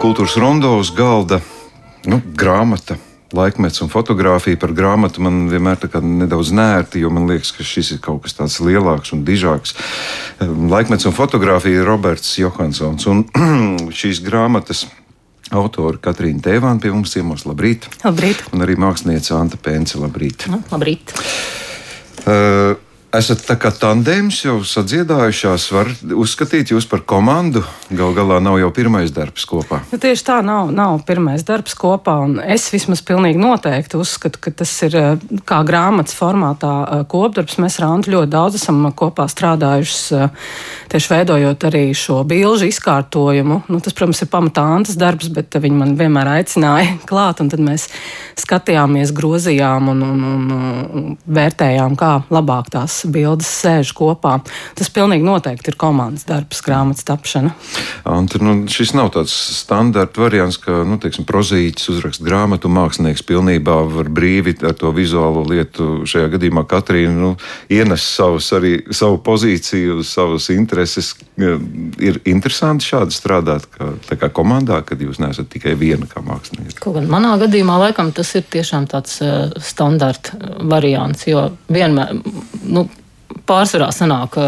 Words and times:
Kultūras 0.00 0.32
rondo 0.40 0.78
uz 0.80 0.88
galda 0.96 1.42
nu, 2.08 2.22
grāmata. 2.32 2.94
Laikmets 3.36 3.82
un 3.84 3.90
fotografija 3.92 4.56
par 4.56 4.72
grāmatu 4.72 5.20
man 5.20 5.42
vienmēr 5.52 5.84
ir 5.84 6.06
nedaudz 6.06 6.54
nērti, 6.56 7.02
jo 7.04 7.10
man 7.12 7.28
liekas, 7.28 7.50
ka 7.52 7.66
šis 7.68 7.90
ir 7.92 8.00
kaut 8.00 8.22
kas 8.24 8.38
tāds 8.38 8.56
lielāks 8.64 9.12
un 9.12 9.26
dižāks. 9.28 9.76
Laikmets 10.40 11.04
un 11.04 11.12
fotografija 11.12 11.82
ir 11.82 11.86
Roberts 11.86 12.32
Johansons. 12.40 13.04
Un 13.12 13.26
šīs 14.00 14.22
grāmatas 14.24 14.86
autora 15.52 16.00
Katrīna 16.00 16.40
Tēvāna 16.48 16.80
pie 16.80 16.94
mums 16.96 17.12
ciemos. 17.12 17.44
Labrīt! 17.44 17.90
Labrīt! 18.00 18.40
Un 18.54 18.64
arī 18.64 18.80
mākslinieca 18.80 19.36
Anta 19.36 19.60
Pence. 19.60 20.00
Labrīt! 20.00 20.48
Nu, 20.48 20.62
labrīt! 20.72 21.12
Uh, 22.24 22.72
esat 23.16 23.42
tā 23.42 23.56
kā 23.58 23.70
tandēms 23.74 24.38
jau 24.44 24.60
sadziedājušās, 24.66 25.66
var 25.74 25.90
uzskatīt 26.14 26.70
jūs 26.70 26.86
par 26.90 27.02
komandu. 27.08 27.62
Gal 27.90 28.14
galā 28.14 28.38
nav 28.42 28.58
jau 28.60 28.70
pirmais 28.74 29.10
darbs 29.14 29.46
kopā. 29.50 29.80
Nu, 29.90 29.98
tieši 30.00 30.26
tā 30.28 30.38
nav, 30.46 30.70
nav 30.74 31.00
pirmais 31.08 31.42
darbs 31.46 31.74
kopā, 31.78 32.16
es 32.46 32.68
vismaz 32.70 33.02
pilnīgi 33.06 33.40
noteikti 33.42 33.98
uzskatu, 33.98 34.42
ka 34.42 34.52
tas 34.62 34.74
ir 34.86 34.96
eh, 34.98 35.24
kā 35.48 35.60
grāmatas 35.66 36.14
formātā 36.18 36.74
eh, 36.82 37.02
kopdarbs. 37.10 37.58
Mēs 37.62 37.80
ar 37.80 37.88
Antu 37.90 38.14
ļoti 38.14 38.30
daudz 38.30 38.60
esam 38.60 38.84
kopā 38.96 39.26
strādājušas, 39.30 40.04
eh, 40.14 40.54
tieši 40.94 41.12
veidojot 41.14 41.66
arī 41.70 41.84
šo 41.98 42.20
bilžu 42.30 42.70
izkārtojumu. 42.70 43.62
Nu, 43.66 43.82
tas, 43.82 43.96
protams, 43.96 44.22
ir 44.22 44.30
pamatā 44.30 44.66
Antas 44.76 44.98
darbs, 45.00 45.32
bet 45.34 45.58
viņi 45.58 45.82
man 45.82 45.96
vienmēr 45.98 46.30
aicināja 46.36 46.94
klāt, 47.10 47.42
un 47.42 47.50
tad 47.50 47.64
mēs 47.64 47.88
skatījāmies, 48.38 49.14
grozījām 49.16 49.90
un, 49.90 50.06
un, 50.06 50.24
un, 50.30 50.48
un 50.54 51.12
vērtējām, 51.26 51.98
kā 51.98 52.14
labāk 52.30 52.70
tās 52.70 52.99
bildes 53.08 53.48
sēž 53.60 53.92
kopā. 53.96 54.38
Tas 54.78 54.90
pilnīgi 54.92 55.24
noteikti 55.26 55.72
ir 55.72 55.78
komandas 55.80 56.26
darbs, 56.28 56.60
grāmatas 56.64 57.06
tapšana. 57.08 57.54
Anta, 58.08 58.40
nu, 58.42 58.56
šis 58.70 58.94
nav 58.96 59.12
tāds 59.14 59.34
standarta 59.60 60.22
variants, 60.22 60.58
ka 60.60 60.82
nu, 60.88 60.98
teiksim, 61.00 61.26
prozītis 61.28 61.88
uzraksta 61.92 62.26
grāmatu, 62.26 62.70
mākslinieks 62.72 63.24
pilnībā 63.26 63.76
var 63.90 64.10
brīvi 64.12 64.56
ar 64.66 64.76
to 64.78 64.92
vizuālo 64.96 65.44
lietu. 65.48 66.02
Šajā 66.10 66.30
gadījumā 66.34 66.66
Katrīna 66.70 67.14
nu, 67.16 67.32
ienes 67.72 68.04
savus, 68.16 68.50
arī, 68.56 68.76
savu 68.94 69.20
pozīciju, 69.24 70.00
savas 70.06 70.50
intereses. 70.54 71.14
Ir 71.40 72.20
interesanti 72.28 72.88
šādi 72.90 73.14
strādāt 73.16 73.66
kā, 73.72 73.92
kā 74.20 74.30
komandā, 74.34 74.80
kad 74.86 75.00
jūs 75.00 75.20
neesat 75.22 75.48
tikai 75.52 75.76
viena 75.78 76.08
kā 76.10 76.22
mākslinieca. 76.24 76.80
Kaut 76.82 76.98
gan 76.98 77.08
manā 77.10 77.36
gadījumā 77.40 77.78
laikam 77.86 78.12
tas 78.16 78.32
ir 78.38 78.44
tiešām 78.50 78.88
tāds 78.90 79.18
uh, 79.24 79.48
standarta 79.62 80.36
variants, 80.70 81.26
jo 81.28 81.46
vienmēr, 81.72 82.16
nu, 82.66 82.86
pārsvarā 83.50 83.90
sanāk 83.94 84.38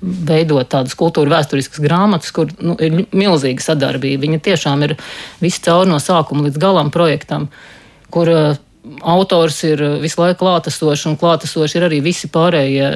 veidot 0.00 0.68
tādas 0.70 0.96
kultūra 0.98 1.38
vēsturiskas 1.38 1.82
grāmatas, 1.82 2.32
kur 2.34 2.50
nu, 2.62 2.76
ir 2.80 3.04
milzīga 3.12 3.64
sadarbība. 3.64 4.24
Viņa 4.24 4.40
tiešām 4.46 4.86
ir 4.86 4.96
viss 5.42 5.62
caur 5.64 5.88
no 5.90 5.98
sākuma 6.02 6.46
līdz 6.46 6.60
galam 6.62 6.92
projektam, 6.94 7.48
kur 8.14 8.30
uh, 8.32 8.60
autors 9.02 9.62
ir 9.66 9.82
visu 10.02 10.22
laiku 10.22 10.44
klātesošs, 10.44 11.06
un 11.10 11.16
klātesoši 11.20 11.78
ir 11.78 11.88
arī 11.88 12.00
visi 12.04 12.30
pārējie 12.32 12.90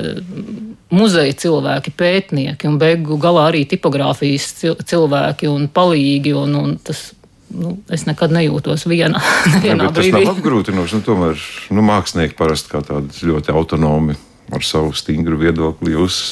muzeja 0.92 1.34
cilvēki, 1.44 1.94
pētnieki, 1.98 2.68
un 2.68 2.78
beigu 2.80 3.18
galā 3.20 3.48
arī 3.50 3.64
tipogrāfijas 3.68 4.52
cilvēki 4.88 5.50
un 5.50 5.68
palīgi. 5.72 6.34
Un, 6.38 6.56
un 6.58 6.74
tas, 6.84 7.10
nu, 7.52 7.76
es 7.92 8.06
nekad 8.08 8.34
nejūtos 8.34 8.86
viena. 8.90 9.22
Ja, 9.66 9.76
tas 9.90 10.12
nav 10.14 10.34
apgrūtinoši. 10.36 11.00
Nu, 11.00 11.06
tomēr 11.06 11.48
nu, 11.74 11.84
mākslinieki 11.86 12.38
parasti 12.38 12.72
kā 12.72 12.84
tādi 12.86 13.32
ļoti 13.32 13.54
autonomi 13.56 14.18
ar 14.52 14.64
savu 14.66 14.92
stingru 14.96 15.38
viedokli 15.40 15.94
jūs 15.96 16.22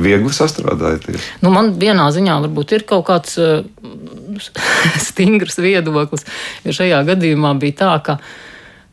viegli 0.00 0.32
sastrādājaties? 0.32 1.24
Nu, 1.42 1.52
man 1.54 1.74
vienā 1.80 2.08
ziņā 2.14 2.38
varbūt 2.46 2.76
ir 2.76 2.86
kaut 2.88 3.06
kāds 3.08 3.36
uh, 3.42 3.62
stingrs 5.02 5.58
viedoklis, 5.62 6.26
jo 6.64 6.74
šajā 6.78 7.02
gadījumā 7.12 7.54
bija 7.60 7.78
tā, 7.84 7.92
ka. 8.06 8.18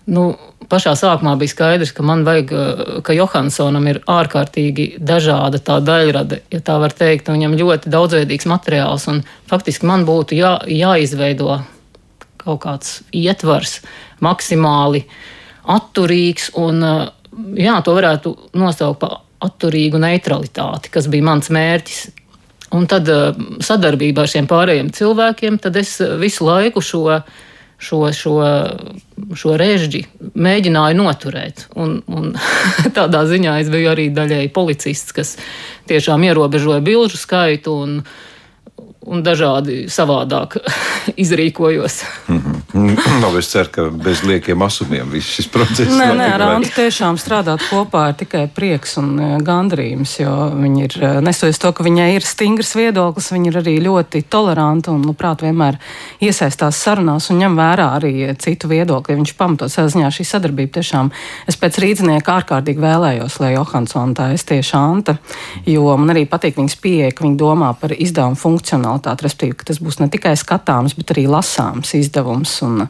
Nu, 0.09 0.31
pašā 0.70 0.95
sākumā 0.97 1.36
bija 1.38 1.53
skaidrs, 1.53 1.92
ka 1.94 2.03
man 2.05 2.23
vajag, 2.27 2.53
uh, 2.53 2.86
ka 3.05 3.16
Johansonam 3.16 3.86
ir 3.92 4.02
ārkārtīgi 4.10 4.92
dažāda 4.98 5.61
tā 5.61 5.80
daļrade, 5.86 6.43
ja 6.54 6.61
tā 6.66 6.80
var 6.81 6.95
teikt, 6.98 7.30
viņam 7.30 7.58
ļoti 7.60 7.93
daudzveidīgs 7.93 8.49
materiāls, 8.49 9.05
un 9.11 9.21
faktiski 9.49 9.89
man 9.89 10.08
būtu 10.10 10.39
jā, 10.39 10.55
jāizveido 10.66 11.61
kaut 12.39 12.64
kāds 12.64 12.99
ietvars 13.16 13.81
maksimāli 14.23 15.04
atturīgs 15.70 16.49
un 16.58 16.83
uh, 16.83 17.08
jā, 17.60 17.76
to 17.86 17.95
varētu 17.98 18.36
nosaukt 18.60 19.02
par 19.02 19.20
atturīgu 19.44 20.00
neutralitāti, 20.02 20.92
kas 20.94 21.08
bija 21.12 21.28
mans 21.30 21.52
mērķis. 21.54 22.08
Un 22.76 22.86
tad 22.90 23.08
eh, 23.10 23.38
sadarbībā 23.66 24.26
ar 24.26 24.32
šiem 24.32 24.50
pārējiem 24.50 24.92
cilvēkiem, 24.94 25.58
tad 25.64 25.80
es 25.80 25.95
eh, 26.04 26.16
visu 26.22 26.45
laiku 26.45 26.84
šo, 26.86 27.04
šo, 27.82 28.02
šo, 28.14 28.36
šo 29.40 29.56
režģi 29.58 30.04
mēģināju 30.38 31.00
noturēt. 31.00 31.66
Un, 31.80 31.98
un 32.06 32.34
tādā 32.98 33.23
ziņā 33.30 33.60
es 33.64 33.72
biju 33.73 33.94
arī 33.94 34.10
daļēji 34.14 34.54
policists, 34.56 35.16
kas 35.16 35.36
tiešām 35.90 36.28
ierobežoja 36.30 36.84
bilžu 36.86 37.17
skaitu 37.22 37.73
un, 37.86 38.00
un 39.08 39.23
dažādi 39.23 39.86
savādāk 39.92 40.58
izrīkojos. 41.23 42.04
Mm 42.27 42.37
-hmm. 42.37 42.60
Nu, 43.21 43.37
es 43.37 43.48
ceru, 43.48 43.70
ka 43.71 43.83
bez 43.89 44.23
liekiem 44.23 44.61
asumiem 44.61 45.10
viss 45.10 45.27
šis 45.27 45.48
process. 45.48 45.89
Nē, 45.89 46.11
nē, 46.15 46.27
ar 46.36 46.42
Antu 46.42 46.70
tiešām 46.76 47.17
strādāt 47.17 47.64
kopā 47.70 48.10
ir 48.10 48.14
tikai 48.20 48.43
prieks 48.48 48.98
un 48.98 49.20
e, 49.20 49.30
gandrījums, 49.42 50.20
jo 50.20 50.33
viņi 50.54 50.83
ir, 50.83 50.98
e, 51.02 51.21
nesoties 51.21 51.58
to, 51.60 51.71
ka 51.73 51.83
viņai 51.83 52.15
ir 52.15 52.21
stingrs 52.21 52.76
viedoklis, 52.76 53.32
viņi 53.32 53.49
ir 53.49 53.58
arī 53.58 53.73
ļoti 53.82 54.21
toleranti 54.30 54.89
un, 54.89 55.02
labprāt, 55.10 55.42
vienmēr 55.42 55.80
iesaistās 56.21 56.77
sarunās 56.83 57.30
un 57.30 57.39
ņem 57.42 57.58
vērā 57.58 57.87
arī 57.98 58.14
citu 58.37 58.67
viedokli. 58.67 59.16
Viņš 59.16 59.33
pamatot 59.33 59.71
saziņā 59.71 60.11
šī 60.14 60.27
sadarbība 60.30 60.71
tiešām. 60.77 61.11
Es 61.48 61.58
pēc 61.58 61.81
rīdzinieka 61.81 62.37
ārkārtīgi 62.37 62.80
vēlējos, 62.86 63.39
lai 63.39 63.54
Johansona 63.54 64.14
tā 64.14 64.30
es 64.33 64.43
tieši 64.43 64.76
Anta, 64.77 65.17
jo 65.66 65.98
man 65.98 66.14
arī 66.14 66.27
patīk 66.30 66.61
viņas 66.61 66.77
pieeja, 66.81 67.11
ka 67.11 67.26
viņi 67.26 67.37
domā 67.37 67.73
par 67.81 67.98
izdevumu 67.98 68.36
funkcionalitāti, 68.89 69.26
respektīvi, 69.26 69.58
ka 69.58 69.67
tas 69.70 69.80
būs 69.80 70.00
ne 70.00 70.10
tikai 70.10 70.36
skatāms, 70.38 70.95
bet 70.98 71.11
arī 71.14 71.27
lasāms 71.30 71.94
izdevums 71.94 72.61
un, 72.66 72.88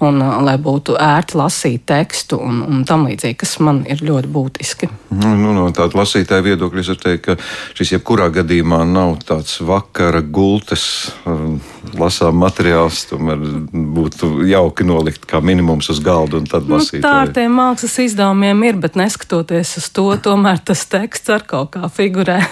un, 0.00 0.20
lai 0.44 0.56
būtu 0.58 0.96
ērti 0.98 1.38
lasīt 1.38 1.86
tekstu 1.88 2.38
un, 2.38 2.62
un 2.62 2.84
tam 2.84 3.06
līdzīgi, 3.08 3.38
kas 3.38 3.58
man 3.60 3.84
ir 3.88 4.02
ļoti 4.02 4.28
būtiski. 4.28 4.88
Nu, 5.10 5.34
nu, 5.36 5.52
no 5.56 5.68
tāda 5.72 5.98
lasītāja 5.98 6.44
viedokļa 6.44 6.80
es 6.80 6.90
varu 6.92 7.02
teikt, 7.04 7.24
ka 7.24 7.36
šis 7.78 7.94
jebkurā 7.96 8.28
gadījumā 8.34 8.84
nav 8.88 9.18
tāds 9.24 9.58
vakara 9.60 10.20
gultas 10.22 11.10
um, 11.24 11.58
lasām 11.98 12.38
materiāls, 12.42 13.06
tomēr 13.08 13.40
būtu 13.72 14.44
jauki 14.48 14.86
nolikt 14.86 15.26
kā 15.28 15.40
minimums 15.40 15.88
uz 15.92 16.02
galda 16.04 16.40
un 16.40 16.48
tad 16.48 16.68
lasīt. 16.68 17.00
Nu, 17.00 17.06
tā 17.06 17.14
ar 17.24 17.32
tiem 17.34 17.56
mākslas 17.58 17.98
izdevumiem 18.04 18.66
ir, 18.68 18.80
bet 18.80 18.98
neskatoties 18.98 19.78
uz 19.80 19.88
to, 19.94 20.10
tomēr 20.22 20.60
tas 20.64 20.84
teksts 20.90 21.32
ar 21.32 21.46
kaut 21.48 21.72
kā 21.76 21.88
figurē. 21.92 22.42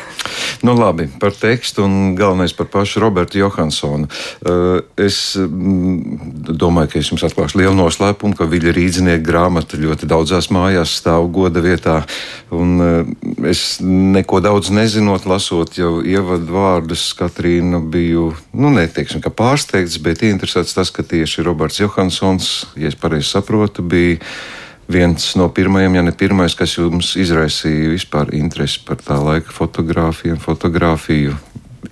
Nu, 0.62 0.74
labi, 0.78 1.08
par 1.18 1.34
tekstu 1.36 1.82
un 1.84 2.14
galvenais 2.14 2.52
par 2.56 2.66
pašu 2.66 3.00
Robertu 3.00 3.38
Johansonu. 3.38 4.08
Uh, 4.40 4.80
es 4.96 5.36
mm, 5.36 6.56
domāju, 6.56 6.92
ka 6.92 7.00
es 7.00 7.10
jums 7.12 7.24
atklāšu 7.26 7.60
lielu 7.60 7.74
noslēpumu, 7.76 8.36
ka 8.38 8.48
Viļa 8.48 8.72
rīdzinieka 8.76 9.24
grāmata 9.26 9.78
ļoti 9.80 10.08
daudzās 10.08 10.48
mājās 10.54 10.96
stāv 11.00 11.28
goda 11.34 11.60
vietā. 11.64 11.98
Un 12.54 12.76
uh, 12.80 13.14
es 13.48 13.78
neko 13.84 14.40
daudz 14.44 14.72
nezinot, 14.74 15.28
lasot 15.28 15.76
jau 15.76 15.98
ievadu 16.00 16.56
vārdus, 16.56 17.08
Katrīnu 17.16 17.82
biju, 17.92 18.30
nu, 18.56 18.72
neteiksim, 18.76 19.22
ka 19.24 19.32
pārsteigts, 19.34 20.00
bet 20.02 20.24
interesēts 20.26 20.76
tas, 20.76 20.92
ka 20.94 21.04
tieši 21.06 21.44
Roberts 21.46 21.82
Johansons, 21.82 22.52
ja 22.80 22.88
es 22.92 22.98
pareizi 22.98 23.34
saprotu, 23.34 23.84
bija 23.84 24.22
viens 24.88 25.34
no 25.38 25.48
pirmajiem, 25.52 25.98
ja 25.98 26.04
ne 26.06 26.14
pirmais, 26.14 26.54
kas 26.58 26.76
jums 26.78 27.14
izraisīja 27.18 27.92
vispār 27.94 28.32
interesi 28.36 28.82
par 28.86 29.00
tā 29.02 29.18
laika 29.20 29.54
fotografiem, 29.54 30.38
fotografiju. 30.40 31.36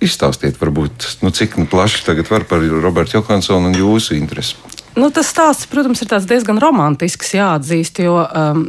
Izstāstiet, 0.03 0.57
varbūt, 0.59 1.05
nu, 1.23 1.31
cik 1.31 1.55
nu, 1.59 1.67
plaši 1.71 2.03
tagad 2.03 2.27
var 2.31 2.43
par 2.49 2.63
Robertu 2.83 3.15
Johansonu 3.15 3.71
un 3.71 3.77
jūsu 3.79 4.17
interesi. 4.17 4.57
Nu, 4.95 5.09
tas 5.11 5.27
stāsts, 5.31 5.67
protams, 5.71 6.03
ir 6.03 6.11
diezgan 6.27 6.59
romantisks, 6.59 7.33
jāatzīst, 7.35 7.99
jo 8.03 8.19
um, 8.23 8.65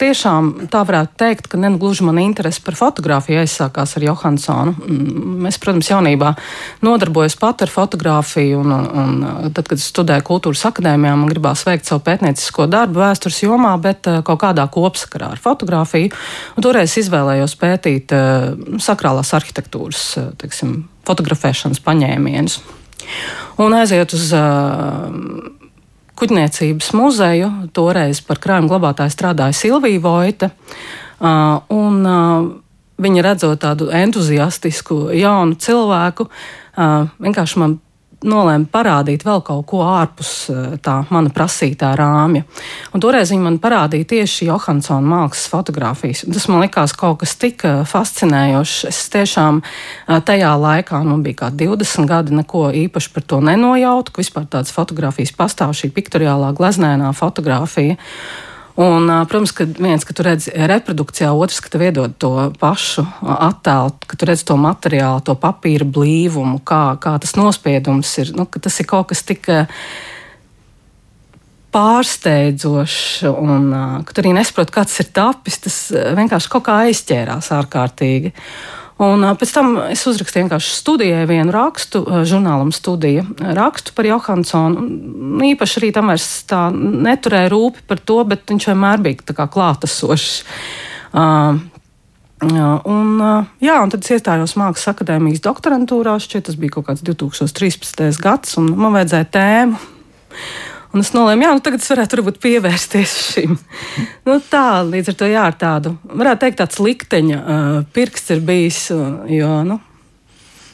tiešām 0.00 0.48
tā 0.72 0.80
varētu 0.86 1.16
teikt, 1.20 1.48
ka 1.50 1.60
negluži 1.60 2.04
mana 2.06 2.22
interese 2.24 2.62
par 2.64 2.76
fotografiju 2.78 3.40
aizsākās 3.42 3.94
ar 3.98 4.06
Johansonu. 4.06 4.74
Mm, 4.78 5.48
es, 5.50 5.58
protams, 5.60 5.90
jaunībā 5.92 6.32
nodarbojos 6.86 7.36
pat 7.40 7.64
ar 7.64 7.72
fotografiju, 7.72 8.62
un, 8.62 8.72
un 8.74 9.52
tad, 9.56 9.68
kad 9.70 9.82
studēju 9.82 10.26
kultūras 10.26 10.64
akadēmijā, 10.70 11.14
man 11.20 11.30
gribās 11.32 11.64
veikt 11.68 11.90
savu 11.90 12.04
pētniecisko 12.08 12.68
darbu 12.70 13.02
vēstures 13.02 13.42
jomā, 13.44 13.76
bet 13.82 14.08
eh, 14.10 14.20
kaut 14.26 14.42
kādā 14.42 14.66
kopsakarā 14.72 15.32
ar 15.36 15.42
fotografiju. 15.42 16.10
Un 16.56 16.66
toreiz 16.66 16.96
izvēlējos 17.00 17.56
pētīt 17.60 18.16
eh, 18.16 18.50
sakrālās 18.82 19.34
arhitektūras, 19.36 20.04
eh, 20.20 20.28
teiksim, 20.40 20.82
fotografēšanas 21.08 21.82
paņēmienus. 21.84 22.60
Un 23.60 23.74
aiziet 23.74 24.12
uz 24.14 24.28
uh, 24.36 25.08
kuģniecības 26.20 26.92
muzeju. 26.96 27.50
Toreiz 27.76 28.20
par 28.24 28.40
krājuma 28.42 28.74
glabātāju 28.74 29.14
strādāja 29.14 29.56
Silvija 29.56 30.02
Vojta. 30.04 30.50
Uh, 31.20 31.60
un, 31.74 32.02
uh, 32.06 32.50
Viņa 33.00 33.22
redzot 33.24 33.56
tādu 33.62 33.86
entuziastisku, 33.96 35.06
jaunu 35.16 35.54
cilvēku, 35.56 36.26
uh, 36.28 37.06
vienkārši 37.16 37.60
man 37.62 37.78
nolēma 38.26 38.68
parādīt 38.72 39.24
vēl 39.24 39.40
kaut 39.46 39.64
ko 39.70 39.80
ārpus 39.86 40.32
tā 40.84 40.96
mana 41.12 41.32
prasītā 41.34 41.92
rāmja. 41.98 42.44
Un 42.94 43.02
toreiz 43.02 43.32
viņi 43.32 43.46
man 43.46 43.58
parādīja 43.62 44.08
tieši 44.14 44.50
Johansona 44.50 45.06
mākslas 45.06 45.46
fotografijas. 45.52 46.24
Tas 46.28 46.48
man 46.52 46.64
likās 46.64 46.94
kaut 46.96 47.22
kas 47.22 47.36
tik 47.40 47.64
fascinējošs. 47.90 48.84
Es 48.90 49.00
tiešām 49.14 49.62
tajā 50.28 50.52
laikā, 50.60 51.00
man 51.06 51.24
bija 51.24 51.44
kā 51.44 51.50
20 51.54 52.10
gadi, 52.10 52.36
neko 52.42 52.68
īpaši 52.84 53.14
par 53.14 53.26
to 53.32 53.40
nenojautu, 53.44 54.12
ka 54.12 54.24
vispār 54.24 54.46
tādas 54.50 54.74
fotografijas 54.76 55.34
pastāv 55.36 55.74
šī 55.76 55.92
piktoriālā 55.96 56.52
gleznēnā 56.58 57.14
fotografija. 57.16 57.98
Un, 58.80 59.10
protams, 59.28 59.52
ka 59.52 59.66
viens, 59.68 60.04
ka 60.08 60.14
tu 60.16 60.24
redzi 60.24 60.52
reprodukcijā, 60.54 61.28
otrs, 61.36 61.58
ka 61.60 61.68
tu 61.72 61.80
iedod 61.84 62.14
to 62.16 62.30
pašu 62.60 63.04
attēlu, 63.20 63.92
ka 64.08 64.16
tu 64.16 64.28
redzi 64.30 64.46
to 64.48 64.56
materiālu, 64.56 65.20
to 65.26 65.34
papīra 65.36 65.84
blīvumu, 65.84 66.62
kā, 66.64 66.96
kā 67.02 67.18
tas 67.20 67.36
nospiedums 67.36 68.14
ir. 68.22 68.32
Nu, 68.38 68.46
tas 68.48 68.80
ir 68.80 68.88
kaut 68.88 69.10
kas 69.10 69.20
tik 69.28 69.50
pārsteidzošs, 71.76 73.28
un 73.28 73.68
ka 74.06 74.16
tu 74.16 74.24
arī 74.24 74.32
nesaproti, 74.38 74.74
kāds 74.78 74.96
ir 75.04 75.12
tapis. 75.12 75.60
Tas 75.66 75.76
vienkārši 75.92 76.50
kaut 76.56 76.64
kā 76.70 76.80
aizķērās 76.86 77.52
ārkārtīgi. 77.60 78.32
Un 79.00 79.24
pēc 79.40 79.52
tam 79.56 79.78
es 79.86 80.02
uzrakstīju 80.04 80.44
vienkārši 80.44 80.74
studijai 80.76 81.24
vienu 81.28 81.54
rakstu, 81.54 82.02
žurnālam 82.28 82.68
studija 82.76 83.24
rakstu 83.56 83.94
par 83.96 84.08
Johansonu. 84.10 84.84
Īpaši 85.50 85.80
arī 85.80 85.92
tam 85.96 86.12
vairs 86.12 86.28
tā 86.50 86.66
neturēja 86.74 87.48
rūpi 87.54 87.86
par 87.88 88.02
to, 88.04 88.18
bet 88.28 88.44
viņš 88.52 88.70
vienmēr 88.72 89.04
bija 89.06 89.48
klātesošs. 89.48 90.40
Uh, 91.10 91.56
Un, 92.40 93.18
jā, 93.60 93.74
un 93.84 93.90
tad 93.92 94.00
es 94.00 94.14
iestājos 94.14 94.54
Mākslas 94.56 94.94
akadēmijas 94.94 95.42
doktorantūrā. 95.44 96.14
Šķiet, 96.24 96.46
tas 96.48 96.56
bija 96.56 96.78
kaut 96.78 96.86
kāds 96.88 97.04
2013. 97.04 98.16
gads, 98.22 98.56
un 98.56 98.70
man 98.80 98.96
vajadzēja 98.96 99.28
tēmu. 99.34 99.80
Un 100.90 101.04
es 101.04 101.12
nolēmu, 101.14 101.44
jā, 101.46 101.50
nu 101.54 101.62
tagad 101.62 101.82
es 101.84 101.90
varētu 101.92 102.18
varbūt 102.18 102.40
pievērsties 102.42 103.12
šim. 103.30 103.52
nu, 104.26 104.38
tā, 104.50 104.80
līdz 104.86 105.12
ar 105.12 105.18
to 105.20 105.28
jā, 105.30 105.44
ar 105.46 105.58
tādu, 105.60 105.94
varētu 106.10 106.44
teikt, 106.46 106.58
tāds 106.62 106.80
likteņa 106.82 107.38
uh, 107.38 107.76
pirksts 107.94 108.34
ir 108.34 108.42
bijis, 108.46 108.80
uh, 108.94 109.22
jo, 109.30 109.52
nu, 109.68 109.78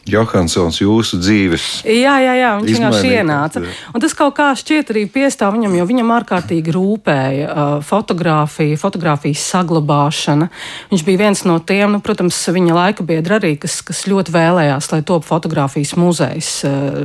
Johansons, 0.06 0.78
jūsu 0.78 1.18
dzīves. 1.18 1.64
Jā, 1.82 2.14
jā, 2.22 2.34
jā 2.38 2.50
viņš 2.60 2.76
vienkārši 2.76 3.08
ienāca. 3.10 3.62
Un 3.90 4.02
tas 4.02 4.12
kaut 4.14 4.36
kā 4.36 4.52
šķiet 4.54 4.92
arī 4.94 5.02
piestāv 5.10 5.56
viņam, 5.56 5.74
jo 5.80 5.86
viņam 5.88 6.12
ārkārtīgi 6.14 6.74
rūpēja 6.76 7.48
uh, 7.48 7.72
fotografija, 7.82 8.78
fotografijas 8.78 9.42
saglabāšana. 9.50 10.46
Viņš 10.92 11.02
bija 11.08 11.22
viens 11.24 11.42
no 11.48 11.56
tiem, 11.58 11.96
nu, 11.96 12.02
protams, 12.04 12.38
viņa 12.54 12.76
laika 12.76 13.06
biedri 13.08 13.34
arī, 13.38 13.50
kas, 13.58 13.80
kas 13.86 14.04
ļoti 14.06 14.34
vēlējās, 14.36 14.90
lai 14.92 15.00
top 15.10 15.26
fotografijas 15.26 15.96
muzejs 15.98 16.52
uh, 16.70 17.02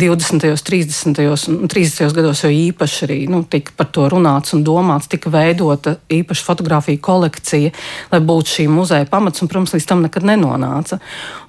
20. 0.00 0.48
un 0.48 0.64
30. 0.64 1.68
30. 1.68 2.16
gados 2.16 2.44
jau 2.46 2.52
īpaši 2.54 3.04
arī 3.04 3.20
nu, 3.28 3.42
tika 3.44 3.76
par 3.76 3.92
to 3.92 4.08
runāts 4.08 4.56
un 4.56 4.64
domāts, 4.64 5.10
tika 5.12 5.28
veidota 5.34 5.98
īpaša 6.08 6.48
fotografija 6.48 7.04
kolekcija, 7.04 7.76
lai 8.16 8.24
būtu 8.24 8.56
šī 8.56 8.68
muzeja 8.72 9.12
pamats, 9.12 9.44
un, 9.44 9.52
protams, 9.52 9.76
līdz 9.76 9.90
tam 9.92 10.08
nekad 10.08 10.24
nenonāca. 10.24 11.02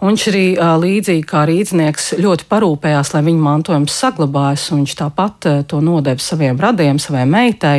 Un 0.04 0.12
viņš 0.12 0.30
arī 0.34 0.46
uh, 0.52 0.65
līdzīgi 0.82 1.26
kā 1.30 1.46
rīznieks 1.50 2.14
ļoti 2.22 2.48
parūpējās, 2.52 3.14
lai 3.16 3.24
viņa 3.28 3.44
mantojums 3.50 4.00
saglabājas, 4.04 4.70
un 4.72 4.84
viņš 4.84 4.96
tāpat 5.02 5.50
to 5.70 5.82
nodeva 5.84 6.22
saviem 6.22 6.60
radiem, 6.62 7.02
savai 7.02 7.26
meitai, 7.30 7.78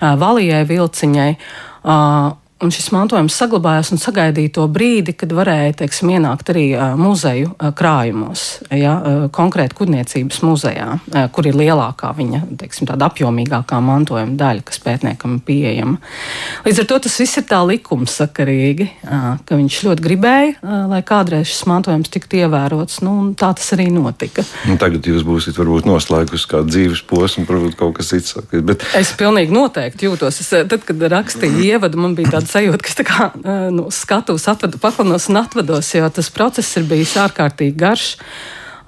Valijai 0.00 0.64
Vilciņai. 0.68 1.30
Un 2.58 2.72
šis 2.74 2.88
mantojums 2.90 3.36
saglabājās 3.38 3.92
un 3.94 4.00
sagaidīja 4.02 4.50
to 4.56 4.64
brīdi, 4.72 5.12
kad 5.14 5.30
varēja 5.30 5.76
teiksim, 5.84 6.10
ienākt 6.16 6.48
arī 6.50 6.64
muzeju 6.98 7.52
krājumos, 7.78 8.64
ja, 8.74 8.96
konkrēti 9.30 9.76
kurniecības 9.78 10.40
muzejā, 10.42 10.88
kur 11.34 11.46
ir 11.46 11.54
lielākā 11.54 12.10
viņa 12.18 12.40
teiksim, 12.58 12.90
apjomīgākā 12.90 13.78
mantojuma 13.84 14.34
daļa, 14.40 14.64
kas 14.66 14.82
pētniekam 14.82 15.36
ir 15.36 15.44
pieejama. 15.46 16.00
Līdz 16.66 16.82
ar 16.82 16.88
to 16.90 16.98
tas 17.06 17.18
viss 17.22 17.38
ir 17.38 17.46
tā 17.46 17.60
likumsakarīgi, 17.68 18.88
ka 19.06 19.60
viņš 19.60 19.78
ļoti 19.86 20.06
gribēja, 20.08 20.74
lai 20.90 21.00
kādreiz 21.06 21.46
šis 21.52 21.62
mantojums 21.70 22.10
tiktu 22.10 22.42
ievērots, 22.42 22.98
nu, 23.06 23.14
un 23.22 23.30
tā 23.38 23.52
tas 23.54 23.70
arī 23.78 23.86
notika. 23.94 24.42
Un 24.66 24.82
tagad 24.82 25.06
jūs 25.06 25.22
būsiet 25.26 25.62
varbūt 25.62 25.86
noslēgusi 25.86 26.50
kādu 26.50 26.74
dzīves 26.74 27.04
posmu, 27.06 27.46
varbūt 27.46 27.78
kaut 27.78 28.00
kas 28.00 28.10
cits. 28.10 28.34
Bet... 28.50 28.82
Es 28.98 29.14
pilnīgi 29.14 29.54
noteikti 29.54 30.10
jūtos. 30.10 30.42
Es, 30.42 30.50
tad, 30.50 30.82
kad 30.90 31.08
rakstīju 31.14 31.62
ievadu, 31.70 32.02
man 32.02 32.18
bija 32.18 32.34
tāda 32.48 32.72
sajūta, 32.72 32.82
ka 32.82 32.88
es 32.88 32.98
tā 32.98 33.04
kā 33.06 33.70
nu, 33.70 33.88
skatos, 33.90 34.48
atvedu, 34.48 34.78
paklanos 34.80 35.28
un 35.28 35.42
atvados, 35.42 35.94
jo 35.94 36.08
tas 36.08 36.30
process 36.30 36.76
ir 36.76 36.88
bijis 36.88 37.16
ārkārtīgi 37.16 37.76
garš. 37.76 38.16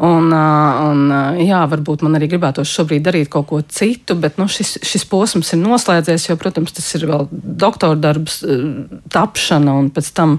Un, 0.01 0.33
un, 0.33 1.01
jā, 1.45 1.59
varbūt 1.69 2.01
man 2.01 2.17
arī 2.17 2.31
gribētos 2.31 2.71
šobrīd 2.73 3.03
darīt 3.05 3.29
kaut 3.29 3.51
ko 3.51 3.59
citu, 3.61 4.15
bet 4.17 4.39
nu, 4.41 4.47
šis, 4.49 4.79
šis 4.81 5.05
posms 5.05 5.53
ir 5.53 5.61
noslēdzies, 5.61 6.31
jo, 6.31 6.39
protams, 6.41 6.73
tas 6.73 6.87
ir 6.97 7.05
vēl 7.05 7.29
doktora 7.31 7.99
darbs, 8.01 8.39
tapšana 9.13 9.77
un 9.77 9.91
pēc 9.93 10.09
tam 10.17 10.39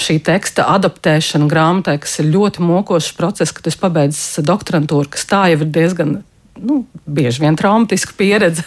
šī 0.00 0.16
teksta 0.24 0.64
adaptēšana 0.78 1.50
grāmatai, 1.50 1.98
kas 2.00 2.22
ir 2.22 2.32
ļoti 2.32 2.64
mokošs 2.64 3.12
process, 3.18 3.52
kad 3.52 3.68
es 3.68 3.76
pabeidzu 3.76 4.46
doktorantūru, 4.48 5.12
kas 5.12 5.28
tā 5.28 5.44
jau 5.52 5.60
ir 5.60 5.68
diezgan, 5.76 6.22
nu, 6.64 6.86
bieži 7.04 7.44
vien 7.44 7.60
traumatiska 7.60 8.16
pieredze 8.16 8.64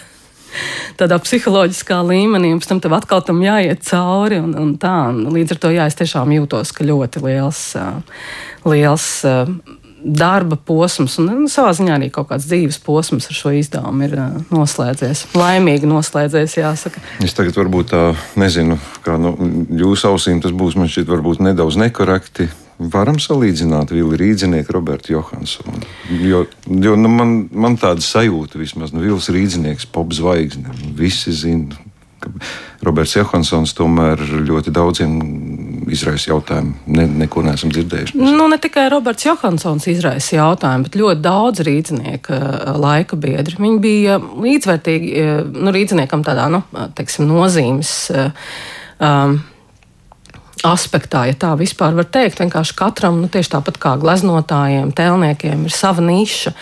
tādā 1.00 1.18
psiholoģiskā 1.22 2.02
līmenī, 2.06 2.52
un 2.54 2.60
pēc 2.62 2.70
tam 2.72 2.82
tev 2.84 2.96
atkal 2.98 3.24
tam 3.26 3.42
jāiet 3.44 3.84
cauri. 3.86 4.40
Un, 4.42 4.54
un 4.58 4.74
tā, 4.80 4.94
un 5.12 5.32
līdz 5.34 5.56
ar 5.56 5.62
to 5.64 5.72
jā, 5.74 5.88
es 5.90 5.98
tiešām 5.98 6.34
jūtos, 6.38 6.74
ka 6.76 6.86
ļoti 6.86 7.24
liels, 7.24 7.64
liels 8.66 9.08
darba 10.06 10.56
posms, 10.56 11.16
un 11.18 11.26
nu, 11.26 11.48
savā 11.50 11.72
ziņā 11.74 11.96
arī 11.96 12.10
kaut 12.14 12.28
kāds 12.30 12.46
dzīves 12.46 12.78
posms 12.84 13.26
ar 13.26 13.34
šo 13.34 13.50
izdevumu 13.58 14.06
ir 14.06 14.14
uh, 14.14 14.36
noslēdzies. 14.54 15.24
Laimīgi 15.34 15.88
noslēdzies, 15.90 16.58
jāsaka. 16.60 17.02
Es 17.24 17.34
tagad 17.34 17.58
varbūt 17.58 17.90
tā 17.90 18.04
nezinu, 18.38 18.78
kā 19.02 19.16
nu, 19.18 19.34
jūsu 19.74 20.12
ausīm 20.12 20.42
tas 20.44 20.54
būs 20.54 20.78
man 20.78 20.92
šķiet 20.92 21.10
varbūt 21.10 21.42
nedaudz 21.48 21.80
nekorekti 21.82 22.46
varam 22.78 23.18
salīdzināt 23.22 23.92
Vili 23.94 24.18
Rīdzinieku, 24.20 24.74
Robertu 24.76 25.14
Johansonu. 25.14 25.80
Jo, 26.22 26.44
jo 26.66 26.96
nu, 27.00 27.10
man, 27.12 27.36
man 27.52 27.78
tāda 27.80 28.04
sajūta 28.04 28.60
vismaz, 28.60 28.94
nu, 28.94 29.04
Vils 29.04 29.30
Rīdzinieks, 29.32 29.88
pop 29.92 30.14
zvaigzne, 30.16 30.74
visi 30.96 31.34
zina. 31.36 31.78
Roberts 32.82 33.12
Johansons 33.14 33.70
tomēr 33.76 34.18
ļoti 34.18 34.72
daudziem 34.74 35.12
izraisa 35.92 36.32
jautājumu. 36.32 36.74
Ne, 36.96 37.04
neko 37.22 37.44
neesam 37.46 37.70
dzirdējuši. 37.70 38.16
Nu, 38.18 38.48
ne 38.50 38.58
tikai 38.62 38.88
Roberts 38.90 39.28
Johansons 39.28 39.86
izraisa 39.92 40.38
jautājumu, 40.40 40.88
bet 40.88 40.98
ļoti 40.98 41.22
daudz 41.22 41.62
rīznieku 41.66 42.34
eh, 42.34 42.70
laika 42.82 43.18
biedri. 43.20 43.60
Viņi 43.62 43.82
bija 43.84 44.18
līdzvērtīgi 44.20 45.12
eh, 45.22 45.42
nu, 45.54 45.74
rīzniekam 45.76 46.24
tādā 46.26 46.48
nu, 46.52 46.64
teiksim, 46.98 47.28
nozīmes. 47.30 47.92
Um, 48.96 49.38
aspektā, 50.66 51.26
ja 51.30 51.36
tā 51.38 51.52
vispār 51.58 51.96
var 51.96 52.08
teikt. 52.10 52.40
Vienkārši 52.42 52.76
katram, 52.78 53.20
nu, 53.22 53.30
tieši 53.32 53.54
tāpat 53.56 53.78
kā 53.82 53.94
gleznotājiem, 54.02 54.90
tēlniekiem, 54.96 55.66
ir 55.68 55.74
sava 55.74 56.04
niša. 56.04 56.56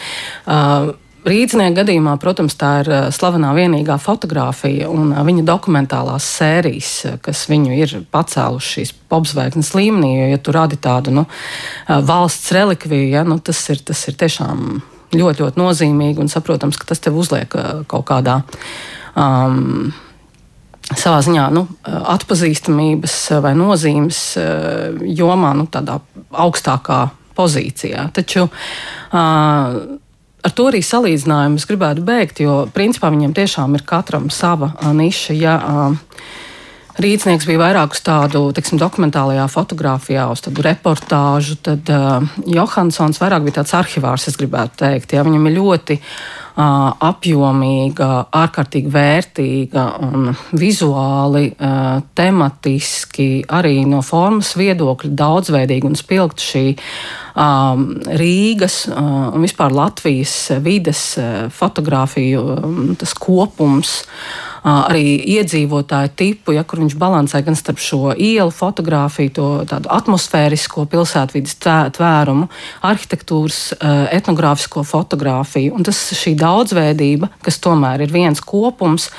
Uh, 0.44 0.92
Rīdznieka 1.24 1.78
gadījumā, 1.78 2.18
protams, 2.20 2.52
tā 2.60 2.70
ir 2.82 2.88
slavenā 3.16 3.54
vienīgā 3.56 3.94
fotografija 3.96 4.90
un 4.92 5.14
viņa 5.24 5.44
dokumentālās 5.48 6.26
sērijas, 6.36 6.90
kas 7.24 7.46
viņu 7.48 7.78
ir 7.78 7.94
pacēlušas 8.12 8.92
popzvaigznes 9.08 9.72
līmenī. 9.72 10.10
Jo, 10.18 10.26
ja 10.34 10.42
tu 10.44 10.52
radi 10.52 10.76
tādu 10.76 11.14
nu, 11.16 11.24
valsts 11.88 12.52
relikviju, 12.52 13.08
ja, 13.16 13.24
nu, 13.24 13.38
tas, 13.40 13.62
ir, 13.72 13.80
tas 13.88 14.04
ir 14.10 14.20
tiešām 14.20 14.82
ļoti, 15.16 15.46
ļoti 15.46 15.62
nozīmīgi 15.62 16.20
un 16.20 16.28
saprotams, 16.28 16.76
ka 16.76 16.92
tas 16.92 17.00
tev 17.00 17.16
uzliek 17.16 17.56
kaut 17.88 18.04
kādā. 18.10 18.42
Um, 19.16 19.94
savā 20.92 21.20
ziņā 21.24 21.48
nu, 21.54 21.64
atpazīstamības 21.88 23.16
vai 23.44 23.54
nozīmes 23.56 24.22
eh, 24.40 25.04
jomā, 25.16 25.54
nu, 25.56 25.66
tādā 25.72 25.98
augstākā 26.30 27.00
pozīcijā. 27.34 28.08
Taču 28.14 28.44
uh, 28.46 29.18
ar 30.44 30.52
to 30.54 30.66
arī 30.70 30.80
salīdzinājumu 30.86 31.58
es 31.58 31.66
gribētu 31.66 32.04
beigt, 32.06 32.42
jo 32.44 32.60
principā 32.74 33.10
viņiem 33.10 33.34
tiešām 33.34 33.74
ir 33.74 33.82
katram 33.88 34.28
sava 34.30 34.70
niša. 34.94 35.34
Ja, 35.34 35.56
uh, 35.58 35.96
Rītsnieks 36.94 37.48
bija 37.48 37.58
vairāk 37.58 37.96
uz 37.96 38.00
tādu 38.06 38.40
tiksim, 38.54 38.78
dokumentālajā 38.78 39.48
fotografijā, 39.50 40.28
uz 40.30 40.44
tādu 40.44 40.62
reportāžu. 40.62 41.56
Tad 41.66 41.90
uh, 41.90 42.22
Johansons 42.46 43.18
vairāk 43.18 43.42
bija 43.48 43.56
tāds 43.58 43.74
arhivārs, 43.74 44.28
es 44.30 44.38
gribētu 44.38 44.78
teikt. 44.84 45.16
Ja, 45.16 45.24
viņam 45.26 45.48
ir 45.50 45.56
ļoti 45.56 45.96
uh, 45.98 46.94
apjomīga, 47.08 48.10
ārkārtīgi 48.38 48.94
vērtīga 48.94 49.88
un 50.06 50.30
vizuāli, 50.54 51.50
uh, 51.56 51.98
tematiski, 52.14 53.28
arī 53.50 53.80
no 53.90 53.98
formas 54.06 54.54
viedokļa 54.54 55.14
daudzveidīga 55.18 55.90
un 55.90 55.98
spilgta 55.98 56.46
šī 56.46 56.64
um, 56.78 57.86
Rīgas 58.22 58.84
uh, 58.86 59.34
un 59.34 59.42
vispār 59.42 59.74
Latvijas 59.74 60.38
vides 60.62 61.06
fotografiju 61.58 62.50
um, 62.54 62.82
kopums 63.18 64.04
arī 64.64 65.18
iedzīvotāju 65.36 66.12
tipu, 66.16 66.54
ja 66.56 66.64
kur 66.64 66.80
viņš 66.80 66.96
balansē 67.00 67.42
gan 67.44 67.56
starp 67.58 67.82
šo 67.84 68.14
ielu 68.16 68.52
fotografiju, 68.54 69.32
to 69.36 69.48
tādu 69.68 69.90
atmosfērisko 69.92 70.86
pilsētvidas 70.88 71.58
tvērumu, 71.96 72.48
arhitektūras, 72.88 73.60
etnogrāfisko 74.16 74.86
fotografiju. 74.88 75.74
Un 75.76 75.84
tas 75.84 76.00
šī 76.16 76.32
daudzveidība, 76.40 77.28
kas 77.44 77.60
tomēr 77.64 78.06
ir 78.06 78.14
viens 78.14 78.40
kopums, 78.40 79.10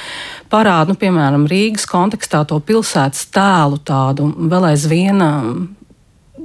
parāda, 0.50 0.94
nu, 0.94 1.00
piemēram, 1.00 1.46
Rīgas 1.50 1.86
kontekstā 1.90 2.42
to 2.50 2.60
pilsētas 2.66 3.28
tēlu 3.36 3.82
tādu 3.86 4.32
vēl 4.50 4.72
aizvien 4.74 5.22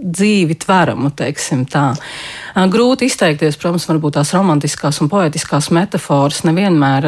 dzīvi 0.01 0.57
tveramu, 0.61 1.13
teiksim 1.17 1.65
tā. 1.69 1.91
Grūti 2.55 3.07
izteikties, 3.11 3.59
protams, 3.61 3.87
varbūt 3.91 4.17
tās 4.19 4.33
romantiskās 4.35 5.01
un 5.03 5.11
poetiskās 5.13 5.71
metafāras 5.75 6.43
nevienmēr 6.49 7.07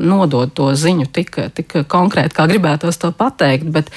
nodod 0.00 0.54
to 0.56 0.70
ziņu 0.78 1.08
tik, 1.12 1.36
tik 1.56 1.76
konkrēti, 1.90 2.36
kā 2.36 2.46
gribētos 2.50 3.00
to 3.02 3.12
pateikt, 3.16 3.68
bet 3.74 3.92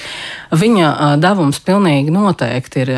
viņa 0.51 1.15
devums 1.21 1.61
pilnīgi 1.63 2.13
noteikti 2.13 2.85
ir 2.85 2.93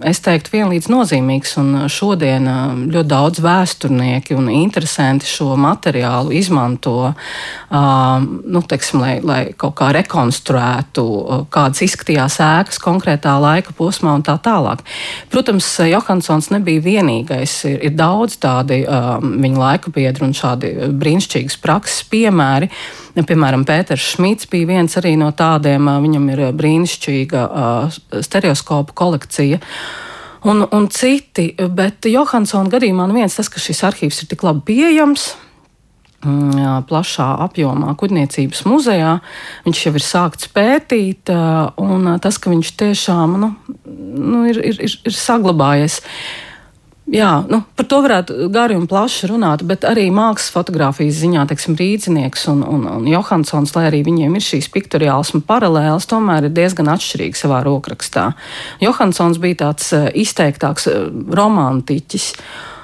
es 0.00 0.20
teiktu, 0.24 0.52
vienlīdz 0.54 0.88
nozīmīgs. 0.92 1.54
Un 1.60 1.86
šodien 1.92 2.46
ļoti 2.92 3.08
daudz 3.10 3.42
vēsturnieki 3.44 4.36
un 4.38 4.48
interesanti 4.52 5.28
šo 5.28 5.52
materiālu 5.60 6.32
izmanto, 6.38 7.12
nu, 7.72 8.62
teiksim, 8.68 9.02
lai, 9.02 9.14
lai 9.24 9.40
kaut 9.58 9.76
kā 9.80 9.90
rekonstruētu, 9.96 11.04
kādas 11.52 11.84
izskatījās 11.86 12.38
ēkas 12.46 12.80
konkrētā 12.82 13.34
laika 13.42 13.76
posmā 13.76 14.16
un 14.18 14.24
tā 14.26 14.38
tālāk. 14.42 14.84
Protams, 15.32 15.68
Johansons 15.90 16.50
nebija 16.54 16.84
vienīgais. 16.84 17.58
Ir, 17.68 17.78
ir 17.90 17.96
daudz 17.98 18.38
tādi 18.42 18.82
viņa 18.86 19.62
laika 19.66 19.92
biedri 19.94 20.28
un 20.28 20.36
šādi 20.36 20.74
brīnišķīgas 21.02 21.60
prakses 21.62 22.04
piemēri. 22.12 22.72
Piemēram, 23.12 23.66
Pēters 23.68 24.14
Šmits 24.14 24.48
bija 24.48 24.70
viens 24.70 24.96
no 25.20 25.28
tādiem. 25.36 25.88
Viņam 26.00 26.30
ir 26.32 26.40
brīnišķīga 26.56 27.42
stereoskopu 28.24 28.96
kolekcija. 28.96 29.60
Un, 30.42 30.64
un 30.74 30.88
citi, 30.90 31.52
bet 31.70 32.08
Johansona 32.10 32.70
gadījumā 32.72 33.06
nu 33.06 33.14
viens 33.20 33.36
tas, 33.38 33.50
ka 33.50 33.62
šis 33.62 33.84
arhīvs 33.86 34.24
ir 34.24 34.30
tik 34.32 34.42
labi 34.42 34.64
pieejams, 34.72 35.28
mm, 36.26 36.86
plašā 36.88 37.28
apjomā 37.46 37.94
Kuģniecības 37.98 38.64
muzejā. 38.66 39.12
Viņš 39.66 39.82
jau 39.86 39.92
ir 39.94 40.06
sākts 40.06 40.50
pētīt, 40.50 41.30
un 41.82 42.14
tas, 42.22 42.40
ka 42.42 42.50
viņš 42.50 42.72
tiešām 42.82 43.36
nu, 43.42 43.52
nu, 43.86 44.42
ir, 44.50 44.58
ir, 44.72 44.82
ir, 44.88 45.14
saglabājies. 45.14 46.00
Jā, 47.10 47.40
nu, 47.50 47.58
par 47.74 47.86
to 47.90 47.98
varētu 48.04 48.46
gari 48.54 48.76
un 48.78 48.84
plaši 48.86 49.26
runāt, 49.26 49.64
bet 49.66 49.82
arī 49.82 50.04
mākslas 50.14 50.52
fotografijas 50.54 51.18
ziņā, 51.18 51.48
teiksim, 51.50 51.74
Rīdzinieks 51.74 52.46
un, 52.52 52.60
un, 52.62 52.84
un 52.86 53.08
Johansons, 53.10 53.74
lai 53.74 53.88
arī 53.88 54.04
viņiem 54.06 54.36
ir 54.38 54.44
šīs 54.46 54.70
piktoriāls 54.70 55.32
un 55.34 55.42
paralēlas, 55.42 56.06
tomēr 56.06 56.46
ir 56.46 56.54
diezgan 56.54 56.92
atšķirīgi 56.94 57.42
savā 57.42 57.64
rokrakstā. 57.66 58.28
Johansons 58.84 59.42
bija 59.42 59.64
tāds 59.64 59.90
izteiktāks 60.14 60.86
romantiķis. 61.34 62.28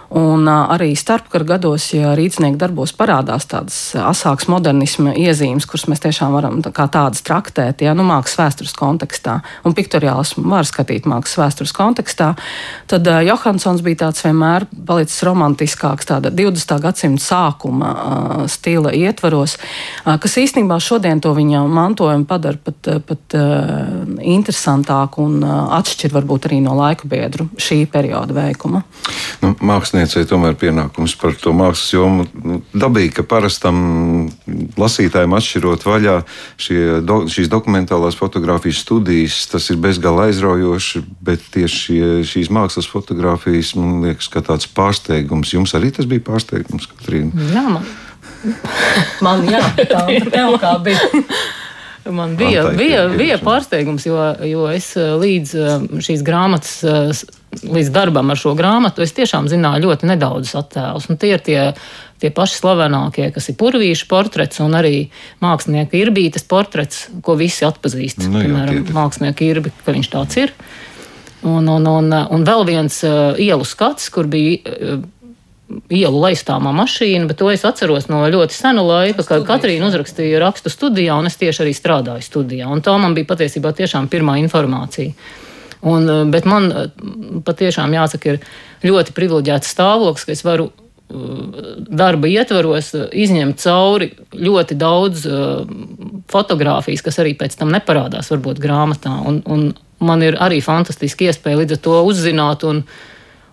Un 0.08 0.48
arī 0.48 0.94
starpkara 0.96 1.44
gados, 1.44 1.90
ja 1.92 2.14
rīznieki 2.16 2.56
darbos 2.56 2.94
parādās 2.96 3.44
tādas 3.50 3.76
asākas 3.92 4.46
modernisma 4.48 5.12
iezīmes, 5.12 5.66
kuras 5.68 5.84
mēs 5.90 6.00
tiešām 6.00 6.32
varam 6.32 6.62
tā 6.64 6.72
tādas 6.72 7.20
traktēt, 7.26 7.84
ja 7.84 7.92
nu 7.92 8.06
mākslas 8.08 8.38
vēstures 8.40 8.72
kontekstā, 8.78 9.34
un 9.68 9.76
piktoriālismu 9.76 10.46
var 10.48 10.64
skatīt 10.64 11.04
mākslas 11.04 11.36
vēstures 11.42 11.74
kontekstā, 11.76 12.30
tad 12.88 13.10
uh, 13.10 13.20
Johansons 13.26 13.82
bija 13.84 14.06
tāds 14.06 14.24
vienmēr 14.24 14.64
palicis 14.88 15.20
romantiskāks, 15.28 16.08
tāda 16.08 16.32
20. 16.32 16.72
gadsimta 16.86 17.24
sākuma 17.26 17.92
uh, 17.92 18.46
stila 18.48 18.94
ietvaros, 18.96 19.58
uh, 19.60 20.16
kas 20.16 20.38
īstenībā 20.40 20.80
šodien 20.80 21.20
to 21.20 21.34
viņa 21.36 21.66
mantojumu 21.68 22.24
padara 22.32 22.56
pat, 22.64 22.94
pat 23.04 23.36
uh, 23.36 24.08
interesantāku 24.24 25.28
un 25.28 25.44
uh, 25.44 25.68
atšķir 25.82 26.16
varbūt 26.16 26.48
arī 26.48 26.62
no 26.64 26.80
laika 26.80 27.12
biedru 27.12 27.50
šī 27.60 27.82
perioda 27.92 28.40
veikuma. 28.40 28.86
Nu, 29.44 29.52
māksliniecei 29.98 30.28
tomēr 30.28 30.54
pienākums 30.58 31.14
par 31.18 31.34
to 31.34 31.52
mākslas 31.52 31.92
jomu. 31.92 32.26
Nu, 32.44 32.60
dabīgi, 32.72 33.16
ka 33.18 33.24
parastam 33.26 34.28
lasītājam 34.78 35.34
atšķirot 35.34 35.86
vaļā 35.86 36.16
šie, 36.56 37.00
do, 37.02 37.26
šīs 37.26 37.50
dokumentālās 37.50 38.16
fotografijas 38.18 38.82
studijas, 38.84 39.46
tas 39.50 39.68
ir 39.70 39.80
bezgalīgi 39.82 40.28
aizraujoši, 40.28 41.02
bet 41.24 41.42
tieši 41.54 41.78
šie, 41.78 42.02
šīs 42.26 42.50
mākslas 42.54 42.88
fotografijas 42.90 43.74
man 43.78 44.02
liekas, 44.06 44.30
ka 44.30 44.42
tāds 44.42 44.68
pārsteigums. 44.70 45.54
Jums 45.54 45.74
arī 45.74 45.90
tas 45.94 46.06
bija 46.06 46.24
pārsteigums, 46.26 46.88
Katrīna? 46.90 47.48
Jā, 47.54 47.66
man. 47.68 47.86
man 49.24 49.46
jā, 49.50 49.62
tā 49.82 50.04
tev 50.30 50.58
kā 50.62 50.76
bija. 50.84 51.24
Man 52.08 52.36
bija, 52.38 52.70
bija, 52.72 53.02
bija 53.12 53.36
pārsteigums, 53.42 54.06
jo, 54.08 54.16
jo 54.48 54.64
es 54.72 54.94
eh, 54.96 55.10
līdz 55.20 55.50
eh, 55.58 55.82
šīs 56.06 56.22
grāmatas, 56.24 56.78
eh, 56.86 57.10
līdz 57.64 57.90
darbam 57.94 58.30
ar 58.32 58.38
šo 58.40 58.54
grāmatu, 58.58 59.02
es 59.04 59.14
tiešām 59.16 59.48
zināju 59.50 59.86
ļoti 59.86 60.08
nedaudz 60.10 60.54
attēlus. 60.58 61.08
Un 61.10 61.20
tie 61.20 61.32
ir 61.36 61.44
tie, 61.44 61.58
tie 62.22 62.30
paši 62.34 62.60
slavenākie, 62.60 63.28
kas 63.34 63.50
ir 63.50 63.58
purvīša 63.60 64.08
portrets 64.10 64.62
un 64.64 64.76
arī 64.78 65.08
mākslinieka 65.44 65.98
irbītes 65.98 66.46
portrets, 66.48 67.06
ko 67.24 67.38
visi 67.40 67.66
atpazīst. 67.68 68.24
Nu, 68.26 68.42
Piemēram, 68.42 68.84
mākslinieka 68.96 69.46
irbi, 69.48 69.74
ka 69.84 69.96
viņš 69.96 70.12
tāds 70.14 70.40
ir. 70.44 70.54
Un, 71.46 71.68
un, 71.70 71.86
un, 71.86 72.10
un 72.10 72.44
vēl 72.46 72.66
viens 72.66 73.02
uh, 73.06 73.38
ielu 73.38 73.66
skats, 73.66 74.08
kur 74.10 74.26
bija 74.30 74.58
uh, 74.74 74.98
ielu 75.92 76.20
laistāmā 76.22 76.72
mašīna, 76.74 77.28
bet 77.28 77.38
to 77.40 77.50
es 77.52 77.64
atceros 77.68 78.08
no 78.08 78.22
ļoti 78.30 78.56
sena 78.56 78.82
laika, 78.84 79.24
kad 79.26 79.44
Katrīna 79.48 79.90
uzrakstīja 79.90 80.40
rakstu 80.42 80.72
studijā, 80.72 81.18
un 81.20 81.28
es 81.28 81.36
tieši 81.40 81.64
arī 81.64 81.74
strādāju 81.76 82.24
studijā. 82.24 82.68
Un 82.72 82.82
tā 82.84 82.96
man 83.00 83.16
bija 83.16 83.28
patiesībā 83.28 83.74
tiešām 83.76 84.08
pirmā 84.12 84.38
informācija. 84.42 85.12
Un, 85.80 86.08
eh, 86.08 86.24
bet 86.30 86.46
man 86.48 86.70
eh, 86.72 86.90
patiešām 87.46 87.94
jāsaka, 87.94 88.34
ir 88.34 88.90
ļoti 88.90 89.14
privileģēts 89.16 89.74
stāvoklis, 89.74 90.26
ka 90.26 90.34
es 90.34 90.44
varu 90.46 90.68
eh, 90.70 91.74
darba 91.88 92.30
ietvaros 92.30 92.92
izņemt 92.96 93.62
cauri 93.62 94.10
ļoti 94.34 94.78
daudz 94.78 95.26
fotografijas, 96.28 97.04
kas 97.04 97.20
arī 97.22 97.36
pēc 97.38 97.58
tam 97.60 97.70
neparādās 97.74 98.32
varbūt 98.34 98.62
grāmatā. 98.62 99.14
Un, 99.28 99.42
un 99.46 99.70
man 100.04 100.22
ir 100.22 100.38
arī 100.42 100.60
fantastiski 100.64 101.30
iespēja 101.30 101.62
līdz 101.62 101.78
ar 101.78 101.84
to 101.86 102.02
uzzināt 102.10 102.66
un 102.68 102.82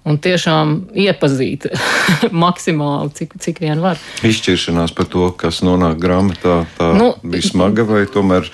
un 0.06 0.20
tiešām 0.22 0.76
iepazīt 1.06 1.68
maksimāli, 2.46 3.12
cik, 3.18 3.36
cik 3.42 3.62
vien 3.64 3.82
var. 3.84 4.00
Izšķiršanās 4.26 4.94
par 4.98 5.10
to, 5.12 5.30
kas 5.38 5.64
nonāk 5.66 5.98
grāmatā, 6.02 6.60
tā 6.78 6.92
nu, 6.98 7.12
bija 7.26 7.50
smaga 7.50 7.88
vai 7.90 8.04
tomēr, 8.12 8.52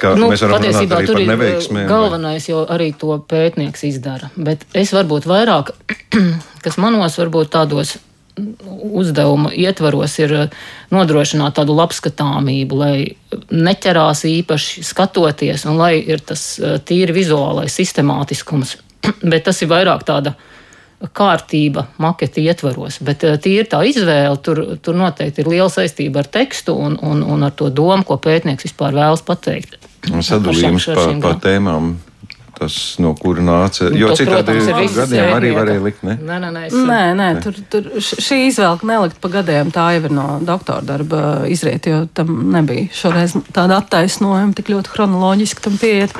kā 0.00 0.14
nu, 0.18 0.30
mēs 0.32 0.46
varam 0.46 0.64
runāt 0.64 0.96
arī 0.96 1.12
par 1.12 1.28
neveiksmēm? 1.34 1.90
Galvenais 1.90 2.40
vai? 2.48 2.54
jau 2.54 2.64
arī 2.76 2.88
to 2.98 3.18
pētnieks 3.28 3.86
izdara, 3.90 4.32
bet 4.36 4.64
es 4.72 4.94
varbūt 4.96 5.28
vairāk, 5.28 5.74
kas 6.64 6.80
manos 6.80 7.20
varbūt 7.20 7.52
tādos 7.54 7.98
uzdevuma 8.34 9.52
ietvaros 9.54 10.16
ir 10.18 10.32
nodrošināt 10.90 11.54
tādu 11.54 11.76
labskatāmību, 11.78 12.78
lai 12.80 13.44
neķerās 13.54 14.24
īpaši 14.26 14.82
skatoties, 14.88 15.68
un 15.70 15.78
lai 15.78 16.00
ir 16.00 16.24
tas 16.24 16.56
eh, 16.58 16.80
tīri 16.82 17.14
vizuālais 17.14 17.76
sistemātiskums. 17.78 18.74
Bet 19.30 19.46
tas 19.46 19.62
ir 19.62 19.70
vairāk 19.70 20.02
tāda 20.08 20.32
uh, 20.34 20.50
kārtība 21.12 21.86
maketa 22.02 22.42
ietvaros. 22.42 23.00
Bet 23.04 23.24
eh, 23.26 23.36
tīri 23.42 23.66
tā 23.70 23.82
izvēle, 23.88 24.36
tur, 24.44 24.62
tur 24.82 24.98
noteikti 24.98 25.44
ir 25.44 25.52
liela 25.52 25.70
saistība 25.72 26.24
ar 26.24 26.30
tekstu 26.38 26.76
un, 26.78 26.98
un, 27.02 27.22
un 27.22 27.46
ar 27.46 27.54
to 27.56 27.70
domu, 27.70 28.04
ko 28.06 28.18
pētnieks 28.22 28.68
vispār 28.68 28.96
vēlas 28.96 29.24
pateikt. 29.26 29.78
Sadalījums 30.04 30.90
pa, 30.92 31.06
pa 31.22 31.38
tēmām. 31.40 31.94
Tas, 32.54 32.74
no 33.02 33.10
kura 33.18 33.42
nāca. 33.42 33.88
Jo 33.98 34.12
tas, 34.12 34.20
citādi 34.20 34.60
gadiem 34.94 35.32
arī 35.34 35.48
varēja 35.56 35.80
likt. 35.82 36.04
Ne? 36.06 36.14
Nē, 36.22 36.36
nē, 36.38 36.50
nē, 36.54 36.60
es... 36.68 36.76
nē, 36.86 37.00
nē 37.18 37.26
tur, 37.42 37.56
tur 37.72 37.88
šī 37.98 38.44
izvēle 38.46 38.86
nelikt 38.86 39.18
pa 39.22 39.30
gadiem. 39.32 39.72
Tā 39.74 39.88
jau 39.96 40.04
ir 40.06 40.14
no 40.14 40.28
doktora 40.38 40.84
darba 40.86 41.24
izriet, 41.50 41.88
jo 41.90 42.04
tam 42.14 42.30
nebija 42.54 42.86
šoreiz 42.94 43.34
tāda 43.50 43.80
attaisnojuma 43.82 44.54
tik 44.54 44.70
ļoti 44.70 44.94
chronoloģiski 44.94 45.66
tam 45.66 45.80
pieiet. 45.82 46.14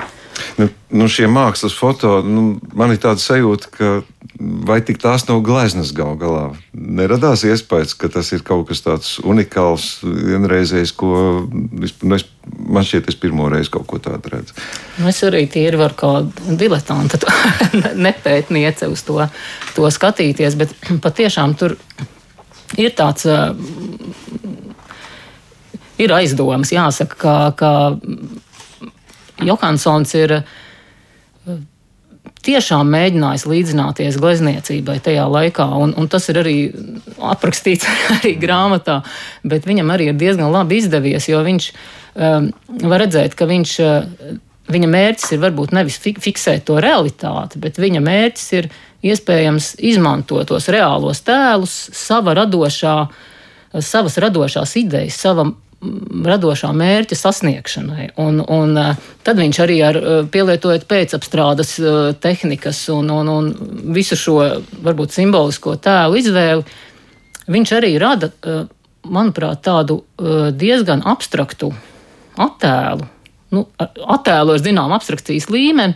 Nu, 0.58 0.68
nu 0.90 1.06
šie 1.10 1.28
mākslas 1.30 1.76
foto, 1.78 2.18
nu, 2.26 2.56
man 2.74 2.94
ir 2.94 2.98
tāda 3.02 3.22
sajūta, 3.22 3.70
ka 3.70 3.92
vai 4.66 4.80
tik 4.84 4.98
tās 5.02 5.26
nav 5.28 5.40
gleznas 5.44 5.92
gal 5.96 6.14
galā. 6.20 6.44
Neradās 6.74 7.44
iespējas, 7.46 7.94
ka 7.98 8.10
tas 8.12 8.30
ir 8.34 8.44
kaut 8.46 8.66
kas 8.68 8.82
tāds 8.84 9.10
unikāls, 9.24 9.98
vienreizējs, 10.04 10.92
ko 10.98 11.10
nu, 11.50 11.86
es, 11.86 12.26
man 12.46 12.86
šķiet, 12.86 13.10
es 13.12 13.18
pirmo 13.20 13.48
reizi 13.52 13.72
kaut 13.74 13.86
ko 13.90 14.00
tādu 14.02 14.32
redzu. 14.32 14.56
Nu, 14.98 15.08
es 15.10 15.20
arī 15.26 15.44
tīri 15.50 15.80
varu 15.80 15.98
kā 15.98 16.12
diletanta, 16.60 17.20
nepētniece 18.06 18.90
uz 18.92 19.04
to, 19.06 19.20
to 19.76 19.90
skatīties, 19.98 20.58
bet 20.60 20.74
patiešām 21.06 21.56
tur 21.60 21.76
ir 22.80 22.94
tāds. 22.96 23.28
Ir 25.94 26.10
aizdomas, 26.10 26.72
jāsaka, 26.74 27.14
ka, 27.14 27.34
ka 27.54 29.46
Johansons 29.46 30.14
ir 30.18 30.40
tiešām 32.44 32.88
mēģinājis 32.92 33.46
līdzināties 33.50 34.18
glezniecībai 34.20 34.98
tajā 35.04 35.26
laikā, 35.30 35.66
un, 35.80 35.94
un 35.98 36.08
tas 36.12 36.28
ir 36.32 36.40
arī 36.42 36.56
aprakstīts 37.32 37.88
arī 38.18 38.34
grāmatā, 38.40 39.00
bet 39.46 39.68
viņam 39.68 39.92
arī 39.94 40.10
ir 40.12 40.18
diezgan 40.20 40.52
labi 40.54 40.80
izdevies, 40.82 41.28
jo 41.30 41.42
viņš 41.44 41.70
um, 41.72 42.50
var 42.86 43.06
redzēt, 43.06 43.38
ka 43.38 43.50
viņš. 43.50 43.78
Uh, 43.84 44.40
Viņa 44.64 44.86
mērķis 44.88 45.34
ir 45.34 45.40
varbūt 45.42 45.74
nevis 45.76 45.98
fiksēt 46.00 46.62
to 46.64 46.78
realitāti, 46.80 47.58
bet 47.60 47.76
viņa 47.76 48.00
mērķis 48.00 48.46
ir 48.56 48.68
iespējams 49.04 49.74
izmantot 49.84 50.48
tos 50.48 50.70
reālos 50.72 51.20
tēlus, 51.26 51.74
sava 51.92 52.32
radošā, 52.38 52.94
savas 53.84 54.16
radošās 54.24 54.72
idejas, 54.80 55.18
sava 55.20 55.50
radošā 56.24 56.70
mērķa 56.76 57.16
sasniegšanai. 57.18 58.08
Un, 58.22 58.40
un 58.40 58.76
eh, 58.80 59.02
tad 59.26 59.40
viņš 59.40 59.60
arī 59.64 59.78
ar 59.86 59.98
eh, 59.98 60.16
pielietojot 60.30 60.86
pēcapstrādes 60.90 61.74
eh, 61.80 61.98
tehnikas 62.20 62.84
un, 62.94 63.10
un, 63.12 63.30
un 63.30 63.50
visu 63.96 64.18
šo 64.18 64.38
varbūt 64.84 65.16
simbolisko 65.16 65.76
tēlu 65.84 66.20
izvēli, 66.20 66.64
viņš 67.54 67.74
arī 67.76 67.92
rada, 68.00 68.30
manuprāt, 69.04 69.60
tādu 69.66 69.98
diezgan 70.56 71.02
abstraktu 71.04 71.68
attēlu. 72.40 73.04
Nu, 73.52 73.66
attēlo 73.76 74.54
ar 74.56 74.62
zinām 74.64 74.94
abstrakcijas 74.96 75.50
līmeni, 75.52 75.92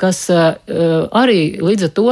kas 0.00 0.22
arī 0.32 1.58
līdz 1.60 1.90
ar 1.90 1.92
to 1.92 2.06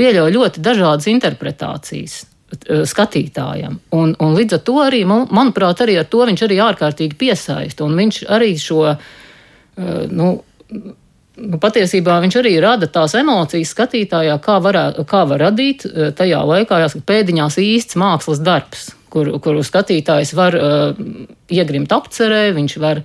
pieļauj 0.00 0.34
ļoti 0.34 0.64
dažādas 0.66 1.06
interpretācijas. 1.12 2.24
Eh, 2.46 2.84
skatītājam. 2.86 3.80
Un, 3.98 4.12
un 4.22 4.34
līdz 4.38 4.54
ar 4.54 4.60
to 4.62 4.76
arī, 4.78 5.00
man, 5.08 5.24
manuprāt, 5.34 5.80
arī 5.82 5.96
ar 5.98 6.04
to 6.06 6.20
viņš 6.28 6.44
arī 6.46 6.60
ārkārtīgi 6.62 7.18
piesaista. 7.18 7.82
Un 7.82 7.96
viņš 7.98 8.20
arī 8.30 8.52
šo, 8.62 8.84
eh, 8.92 10.04
nu, 10.14 10.28
nu, 10.70 11.58
patiesībā 11.58 12.20
viņš 12.22 12.36
arī 12.38 12.52
rada 12.62 12.86
tās 12.86 13.16
emocijas 13.18 13.74
skatītājā, 13.74 14.38
kā, 14.38 14.60
varā, 14.62 14.84
kā 15.10 15.24
var 15.26 15.42
radīt 15.48 15.88
eh, 15.90 16.12
tajā 16.14 16.44
laikā, 16.46 16.80
pēdiņās 17.10 17.58
īsts 17.64 17.98
mākslas 17.98 18.38
darbs, 18.38 18.92
kur, 19.10 19.32
kuru 19.42 19.66
skatītājs 19.66 20.34
var 20.38 20.54
uh, 20.54 21.04
iegrimt 21.50 21.90
apcerē, 21.94 22.50
viņš 22.54 22.78
var 22.82 23.02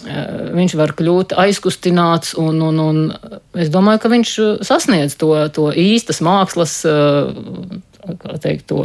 viņš 0.00 0.74
var 0.80 0.94
kļūt 0.96 1.34
aizkustināts, 1.36 2.32
un, 2.40 2.62
un, 2.64 2.78
un 2.80 3.00
es 3.52 3.68
domāju, 3.68 4.00
ka 4.00 4.08
viņš 4.08 4.30
sasniedz 4.64 5.18
to, 5.20 5.34
to 5.52 5.66
īstas 5.76 6.22
mākslas 6.24 6.78
teikt, 8.42 8.68
to 8.70 8.84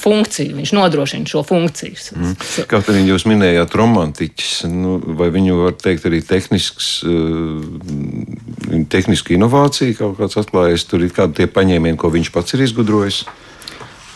funkciju, 0.00 0.56
viņš 0.56 0.72
nodrošina 0.76 1.28
šo 1.28 1.42
funkciju. 1.46 1.98
Mm. 2.16 2.36
Kaut 2.70 2.88
arī 2.92 3.04
jūs 3.04 3.26
minējāt 3.28 3.74
romantiķus, 3.76 4.54
nu, 4.72 4.96
vai 5.18 5.28
viņu 5.34 5.58
var 5.60 5.76
teikt 5.80 6.06
arī 6.08 6.22
tehnisks, 6.24 6.88
uh, 7.04 7.60
tehniska 8.92 9.36
inovācija 9.36 9.98
kaut 9.98 10.18
kāds 10.20 10.40
atklājies, 10.40 10.86
tur 10.88 11.04
ir 11.04 11.14
kādi 11.16 11.42
tie 11.42 11.50
paņēmieni, 11.50 12.00
ko 12.00 12.12
viņš 12.14 12.32
pats 12.34 12.56
ir 12.56 12.64
izgudrojis? 12.68 13.24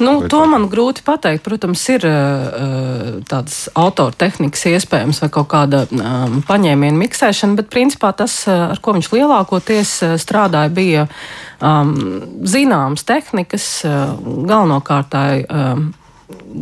Nu, 0.02 0.14
to 0.30 0.40
man 0.50 0.66
grūti 0.72 1.04
pateikt. 1.06 1.44
Protams, 1.46 1.82
ir 1.92 2.06
uh, 2.08 3.20
tādas 3.28 3.68
autora 3.78 4.14
tehnikas 4.18 4.64
iespējams 4.72 5.20
vai 5.22 5.28
kaut 5.34 5.48
kāda 5.52 5.84
um, 5.86 6.40
paņēmiena 6.48 6.98
miksēšana, 6.98 7.58
bet 7.60 7.70
principā 7.72 8.10
tas, 8.16 8.36
ar 8.50 8.80
ko 8.82 8.96
viņš 8.96 9.10
lielākoties 9.14 9.92
strādāja, 10.22 10.72
bija 10.74 11.06
um, 11.60 11.94
zināmas 12.42 13.06
tehnikas, 13.06 13.68
uh, 13.86 14.16
galvenokārt 14.18 15.12
tā 15.14 15.24
um, 15.44 15.86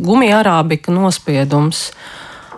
gumija 0.05 0.43
arābika 0.43 0.93
nospiedums, 0.93 1.87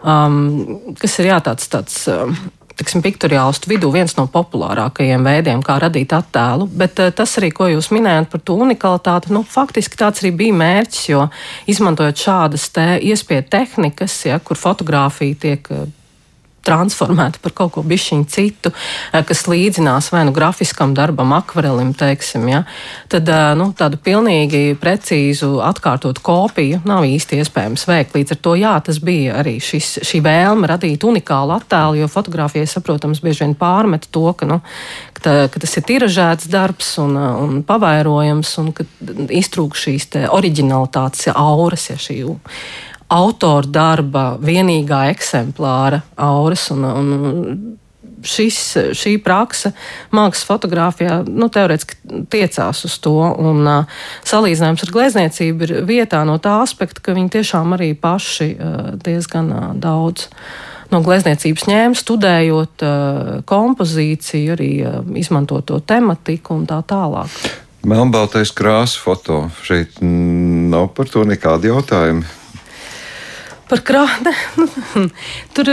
um, 0.03 0.93
kas 0.99 1.19
ir 1.21 1.31
jā, 1.31 1.39
tāds. 1.45 1.71
tāds 1.71 2.03
um, 2.11 2.35
tiksim, 2.79 3.03
piktoriālistu 3.05 3.71
vidū 3.71 3.91
viens 3.93 4.15
no 4.17 4.27
populārākajiem 4.31 5.25
veidiem, 5.25 5.63
kā 5.65 5.77
radīt 5.83 6.15
attēlu. 6.15 6.69
Bet 6.71 7.01
uh, 7.03 7.11
tas 7.15 7.37
arī, 7.41 7.51
ko 7.55 7.69
jūs 7.71 7.91
minējāt 7.95 8.31
par 8.31 8.43
to 8.45 8.57
unikalitāti, 8.65 9.33
nu, 9.35 9.43
faktiski 9.47 9.99
tāds 9.99 10.23
arī 10.23 10.33
bija 10.43 10.57
mērķis, 10.61 11.03
jo 11.11 11.27
izmantojot 11.71 12.25
šādas 12.27 12.69
iespēju 13.01 13.49
tehnikas, 13.51 14.17
ja, 14.29 14.39
kur 14.43 14.59
fotografija 14.59 15.41
tiek 15.47 15.71
uh, 15.73 15.85
transformēta 16.65 17.41
par 17.43 17.53
kaut 17.55 17.75
ko 17.75 17.83
bišķiņu 17.85 18.27
citu, 18.31 18.71
eh, 19.11 19.23
kas 19.25 19.45
līdzinās 19.51 20.11
vai 20.13 20.25
nu 20.25 20.33
grafiskam 20.35 20.95
darbam, 20.97 21.33
akvarelim, 21.37 21.93
teiksim, 21.97 22.47
ja, 22.49 22.63
tad 23.11 23.29
eh, 23.29 23.53
nu, 23.59 23.71
tādu 23.77 23.99
pilnīgi 24.01 24.75
precīzu 24.81 25.59
atkārtot 25.65 26.21
kopiju 26.25 26.81
nav 26.85 27.05
īsti 27.07 27.41
iespējams 27.41 27.85
veikt. 27.89 28.15
Līdz 28.17 28.35
ar 28.35 28.41
to, 28.41 28.55
jā, 28.59 28.73
tas 28.85 28.99
bija 28.99 29.39
arī 29.41 29.57
šis, 29.63 29.99
šī 30.05 30.21
vēlme 30.25 30.69
radīt 30.71 31.05
unikālu 31.07 31.55
attēlu, 31.57 32.01
jo 32.01 32.09
fotografijai, 32.11 32.67
saprotams, 32.69 33.21
bieži 33.23 33.45
vien 33.45 33.55
pārmet 33.59 34.09
to, 34.11 34.25
ka, 34.37 34.49
nu, 34.49 34.61
ka, 35.13 35.25
tā, 35.25 35.35
ka 35.53 35.61
tas 35.63 35.77
ir 35.77 35.87
tiražēts 35.87 36.49
darbs 36.51 36.95
un, 37.03 37.15
un 37.17 37.61
pavairojams, 37.67 38.57
un 38.63 38.73
ka 38.75 38.87
iztrūk 39.29 39.77
šīs 39.77 40.09
oriģinalitātes 40.33 41.29
auras, 41.35 41.89
ja 41.91 41.99
šī 41.99 42.21
autora 43.11 43.67
darba 43.67 44.25
vienīgā 44.41 45.05
eksemplāra 45.13 46.01
auras. 46.17 46.69
Un, 46.73 46.85
un 46.85 47.77
šis, 48.25 48.59
šī 48.97 49.15
praksa 49.23 49.71
mākslas 50.15 50.45
fotografijā 50.47 51.19
nu, 51.27 51.49
teorētiski 51.53 52.23
tiecās 52.31 52.85
uz 52.87 52.97
to. 53.03 53.17
Un, 53.21 53.63
uh, 53.69 53.97
salīdzinājums 54.27 54.85
ar 54.85 54.93
glezniecību 54.95 55.67
ir 55.67 55.75
vietā 55.87 56.23
no 56.27 56.37
tā 56.41 56.59
aspekta, 56.63 57.03
ka 57.03 57.17
viņi 57.17 57.35
tiešām 57.37 57.75
arī 57.77 57.93
paši 57.97 58.49
uh, 58.55 58.87
diezgan 59.01 59.51
uh, 59.53 59.67
daudz. 59.73 60.29
No 60.93 60.99
glezniecības 61.01 61.65
ņēma, 61.65 61.97
studējot 61.97 62.83
uh, 62.85 63.29
kompozīciju, 63.49 64.53
arī 64.53 64.71
uh, 64.85 64.99
izmantot 65.17 65.65
to 65.69 65.79
tematiku 65.81 66.59
un 66.59 66.67
tā 66.69 66.81
tālāk. 66.85 67.33
Melnbaltais 67.85 68.49
krāsa 68.53 68.97
foto. 69.01 69.43
Šeit 69.65 69.99
nav 70.01 70.89
par 70.97 71.09
to 71.09 71.25
nekādi 71.27 71.69
jautājumi. 71.69 72.25
Par 73.69 73.81
krāsu. 73.85 74.33
Nu, 74.95 75.09
tur, 75.55 75.69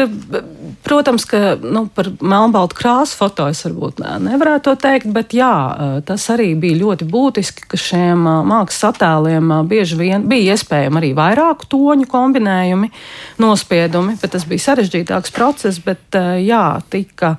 protams, 0.83 1.25
ka 1.29 1.55
nu, 1.61 1.85
par 1.95 2.09
melnbaltu 2.19 2.77
krāsu 2.79 3.17
foto 3.19 3.47
es 3.51 3.61
varbūt 3.67 4.01
nevarētu 4.23 4.65
to 4.67 4.75
teikt, 4.83 5.11
bet 5.15 5.35
jā, 5.37 5.53
tas 6.07 6.25
arī 6.33 6.53
bija 6.59 6.81
ļoti 6.81 7.07
būtiski, 7.11 7.67
ka 7.71 7.79
šiem 7.79 8.25
mākslas 8.49 8.93
attēliem 8.93 9.53
bieži 9.71 9.99
vien 10.01 10.27
bija 10.31 10.57
iespējami 10.57 11.03
arī 11.03 11.13
vairāku 11.19 11.69
toņu 11.75 12.09
kombinējumi, 12.11 12.91
nospiedumi, 13.43 14.17
bet 14.23 14.35
tas 14.37 14.49
bija 14.49 14.67
sarežģītāks 14.71 15.35
process, 15.37 15.83
bet 15.85 16.19
jā, 16.43 16.65
tika 16.91 17.37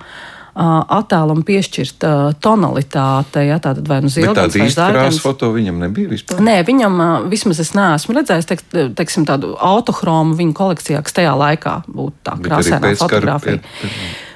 attēlam 0.53 1.41
piešķirt 1.45 2.05
tonalitāte. 2.43 3.45
Ja, 3.47 3.59
tātad 3.63 3.87
vai 3.89 4.01
nu 4.05 4.11
zilgums 4.13 4.57
vai 4.57 4.67
zārkans. 4.69 5.21
foto 5.23 5.49
viņam 5.55 5.79
nebija 5.81 6.11
vispār? 6.11 6.43
Nē, 6.45 6.59
viņam 6.67 6.99
vismaz 7.31 7.61
es 7.63 7.73
neesmu 7.77 8.17
redzējis, 8.19 8.49
teik, 8.49 8.65
teiksim, 8.99 9.25
tādu 9.29 9.55
autohromu 9.57 10.37
viņa 10.37 10.57
kolekcijā, 10.59 11.01
kas 11.05 11.17
tajā 11.17 11.33
laikā 11.39 11.79
būtu 11.87 12.21
tā 12.27 12.37
krāsainā 12.43 12.93
fotografija. 12.99 13.63
Pie... 13.81 13.91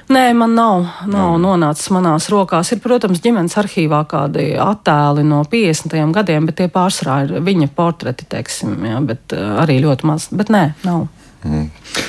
Nē, 0.08 0.32
man 0.32 0.54
nav, 0.56 0.86
nav 1.04 1.34
no. 1.36 1.50
nonācis 1.52 1.90
manās 1.92 2.30
rokās. 2.32 2.70
Ir, 2.72 2.80
protams, 2.80 3.20
ģimenes 3.20 3.58
arhīvā 3.60 4.00
kādi 4.08 4.54
attēli 4.62 5.24
no 5.28 5.42
50. 5.44 5.98
gadiem, 6.16 6.48
bet 6.48 6.56
tie 6.62 6.68
pārsvarā 6.72 7.18
ir 7.26 7.44
viņa 7.44 7.68
portreti, 7.76 8.24
teiksim, 8.32 8.72
ja, 8.88 9.02
bet 9.04 9.36
arī 9.36 9.78
ļoti 9.84 10.08
maz. 10.08 10.30
Bet 10.32 10.52
nē, 10.54 10.64
nav. 10.88 11.06
Mm. 11.46 11.68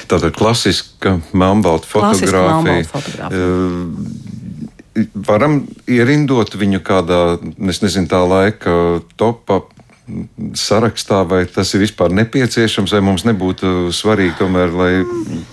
Tātad 0.09 0.33
klasiska 0.37 1.19
melnbalta 1.37 1.87
fotografija. 1.89 2.83
fotografija. 2.89 3.39
Uh, 3.39 4.39
varam 5.27 5.61
ierindot 5.87 6.55
viņu 6.57 6.81
kādā, 6.85 7.21
es 7.69 7.83
nezinu, 7.83 8.09
tā 8.09 8.23
laika 8.25 8.71
topā 9.19 9.61
sarakstā, 10.57 11.21
vai 11.27 11.43
tas 11.45 11.69
ir 11.75 11.83
vispār 11.83 12.13
nepieciešams, 12.17 12.93
vai 12.95 13.01
mums 13.05 13.25
nebūtu 13.27 13.91
svarīgi 13.93 14.39
tomēr, 14.39 14.73
lai 14.73 14.91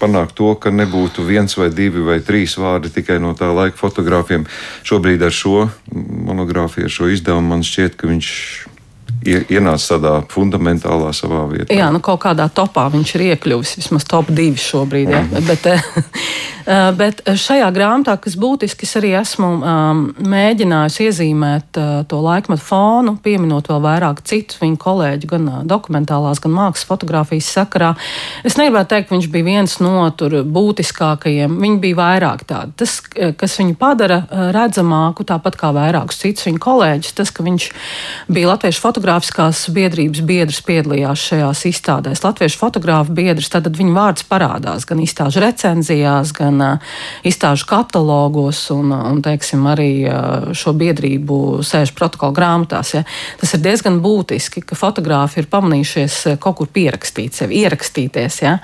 panāktu 0.00 0.38
to, 0.38 0.52
ka 0.62 0.72
nebūtu 0.72 1.26
viens 1.26 1.56
vai 1.58 1.68
divi 1.74 2.04
vai 2.04 2.22
trīs 2.24 2.56
vārdi 2.60 2.92
tikai 2.94 3.18
no 3.22 3.34
tā 3.36 3.50
laika 3.52 3.76
fotogrāfiem. 3.80 4.46
Šobrīd 4.86 5.26
ar 5.26 5.34
šo 5.34 5.66
monogrāfiju, 5.92 6.88
ar 6.88 6.96
šo 6.96 7.10
izdevumu 7.12 7.52
man 7.52 7.66
šķiet, 7.66 7.98
ka 8.00 8.08
viņš 8.08 8.30
ienāca 9.26 9.96
tādā 9.96 10.14
fundamentālā 10.32 11.12
savā 11.16 11.44
vietā. 11.50 11.74
Jā, 11.74 11.90
nu 11.94 12.02
kaut 12.04 12.22
kādā 12.26 12.48
topā 12.52 12.86
viņš 12.92 13.14
ir 13.16 13.26
iekļuvis, 13.32 13.76
vismaz 13.80 14.06
top 14.08 14.30
divi 14.34 14.60
šobrīd. 14.60 15.12
Ja? 15.12 15.24
Mm. 15.26 15.48
Bet, 15.48 15.66
Eh, 16.66 16.88
bet 16.98 17.20
šajā 17.22 17.68
grāmatā, 17.70 18.16
kas 18.18 18.34
būtiski, 18.42 18.88
es 18.88 18.96
arī 18.98 19.12
esmu 19.14 19.48
um, 19.54 20.00
mēģinājusi 20.18 21.04
iezīmēt 21.04 21.78
uh, 21.78 22.00
to 22.10 22.18
laikmetu 22.24 22.64
fonu, 22.66 23.12
pieminot 23.22 23.68
vēl 23.70 23.78
vairāk 23.84 24.24
citus 24.26 24.58
viņu 24.58 24.80
kolēģu, 24.82 25.28
gan 25.30 25.44
uh, 25.46 25.60
dokumentālās, 25.62 26.40
gan 26.42 26.56
mākslas 26.56 26.88
fotografijas 26.88 27.52
sakarā. 27.54 27.92
Es 28.42 28.58
negribētu 28.58 28.90
teikt, 28.96 29.06
ka 29.06 29.14
viņš 29.14 29.28
bija 29.30 29.46
viens 29.46 29.76
no 29.78 30.08
tur 30.18 30.40
būtiskākajiem. 30.42 31.54
Viņi 31.62 31.78
bija 31.84 32.00
vairāk 32.00 32.42
tādi. 32.50 32.74
Tas, 32.82 32.96
kas 33.38 33.54
viņu 33.62 33.78
padara 33.78 34.24
redzamāku, 34.56 35.22
tāpat 35.28 35.54
kā 35.60 35.70
vairākus 35.76 36.18
citus 36.18 36.48
viņa 36.50 36.64
kolēģus, 36.66 37.14
tas, 37.14 37.30
ka 37.30 37.46
viņš 37.46 37.68
bija 38.26 38.50
latviešu 38.50 38.82
fotogrāfs 38.82 39.15
fotogrāfiskās 39.16 39.70
biedrības 39.72 40.20
biedrs 40.26 40.58
piedalījās 40.66 41.20
šajās 41.30 41.62
izstādēs. 41.70 42.22
Latviešu 42.24 42.58
fotogrāfu 42.60 43.14
biedrs, 43.16 43.48
tad 43.48 43.66
viņa 43.72 43.94
vārds 43.94 44.24
parādās 44.28 44.84
gan 44.84 45.00
izstāžu 45.00 45.40
recenzijās, 45.40 46.32
gan 46.36 46.60
uh, 46.60 46.80
izstāžu 47.24 47.66
katalogos 47.66 48.70
un, 48.70 48.92
un 48.92 49.22
teiksim, 49.22 49.64
arī 49.66 50.04
uh, 50.04 50.52
šo 50.52 50.74
biedrību 50.76 51.62
sēžu 51.64 51.94
protokolu 51.96 52.36
grāmatās. 52.36 52.92
Ja. 52.94 53.04
Tas 53.40 53.54
ir 53.56 53.62
diezgan 53.64 54.00
būtiski, 54.04 54.62
ka 54.66 54.76
fotogrāfi 54.76 55.40
ir 55.40 55.48
pamanījušies 55.48 56.38
kaut 56.42 56.58
kur 56.60 56.68
pierakstīt 56.68 57.36
sevi, 57.36 57.62
ierakstīties. 57.64 58.40
Ja. 58.44 58.58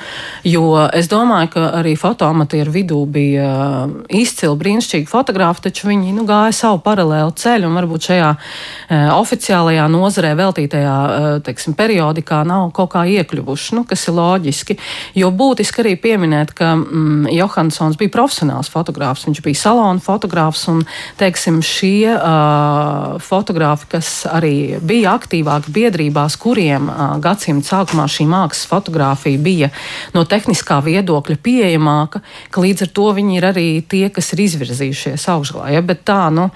Jo 0.45 0.89
es 0.93 1.09
domāju, 1.09 1.53
ka 1.57 1.65
arī 1.81 1.97
fotoamatieru 1.97 2.73
vidū 2.77 3.01
bija 3.09 3.89
izcili 4.13 4.61
brīnišķīgi 4.61 5.09
fotografi, 5.09 5.69
taču 5.71 5.89
viņi 5.89 6.13
nu, 6.17 6.27
gāja 6.29 6.53
savu 6.65 6.83
paralēlu 6.85 7.33
ceļu 7.41 7.71
un 7.71 7.81
varbūt 7.81 8.11
šajā 8.11 8.31
uh, 8.37 9.11
oficiālajā 9.17 9.89
nozarē 9.93 10.32
veltītajā 10.39 10.97
uh, 11.03 11.27
teiksim, 11.45 11.77
periodikā 11.79 12.43
nav 12.49 12.71
kaut 12.77 12.93
kā 12.95 13.05
iekļuvuši, 13.19 13.77
nu, 13.79 13.85
kas 13.89 14.07
ir 14.09 14.17
loģiski. 14.17 14.77
Jo 15.19 15.31
būtiski 15.35 15.83
arī 15.85 15.95
pieminēt, 16.01 16.55
ka 16.57 16.73
mm, 16.77 17.31
Johansons 17.33 17.99
bija 18.01 18.13
profesionāls 18.15 18.71
fotogrāfs, 18.73 19.27
viņš 19.29 19.43
bija 19.45 19.61
salona 19.63 20.03
fotogrāfs 20.03 20.65
un 20.73 20.83
teiksim, 21.21 21.61
šie 21.65 22.15
uh, 22.15 23.19
fotografi, 23.23 23.91
kas 23.97 24.13
arī 24.31 24.81
bija 24.83 25.17
aktīvāki 25.19 25.75
biedrībās, 25.75 26.39
kuriem 26.41 26.89
uh, 26.91 27.05
gadsimta 27.23 27.75
sākumā 27.75 28.09
šī 28.11 28.29
mākslas 28.31 28.69
fotografija 28.71 29.43
bija 29.43 29.73
no 30.17 30.25
tehniskā 30.29 30.81
viedokļa 30.85 31.39
pieejamāka, 31.43 32.23
ka 32.51 32.65
līdz 32.65 32.87
ar 32.89 32.97
to 32.97 33.11
viņi 33.19 33.39
ir 33.39 33.49
arī 33.53 33.69
tie, 33.89 34.09
kas 34.15 34.33
ir 34.35 34.45
izvirzījušies 34.47 35.29
augšgalā. 35.33 35.73
Ja? 35.77 35.85
Bet 35.85 36.05
tā, 36.09 36.27
nu, 36.35 36.49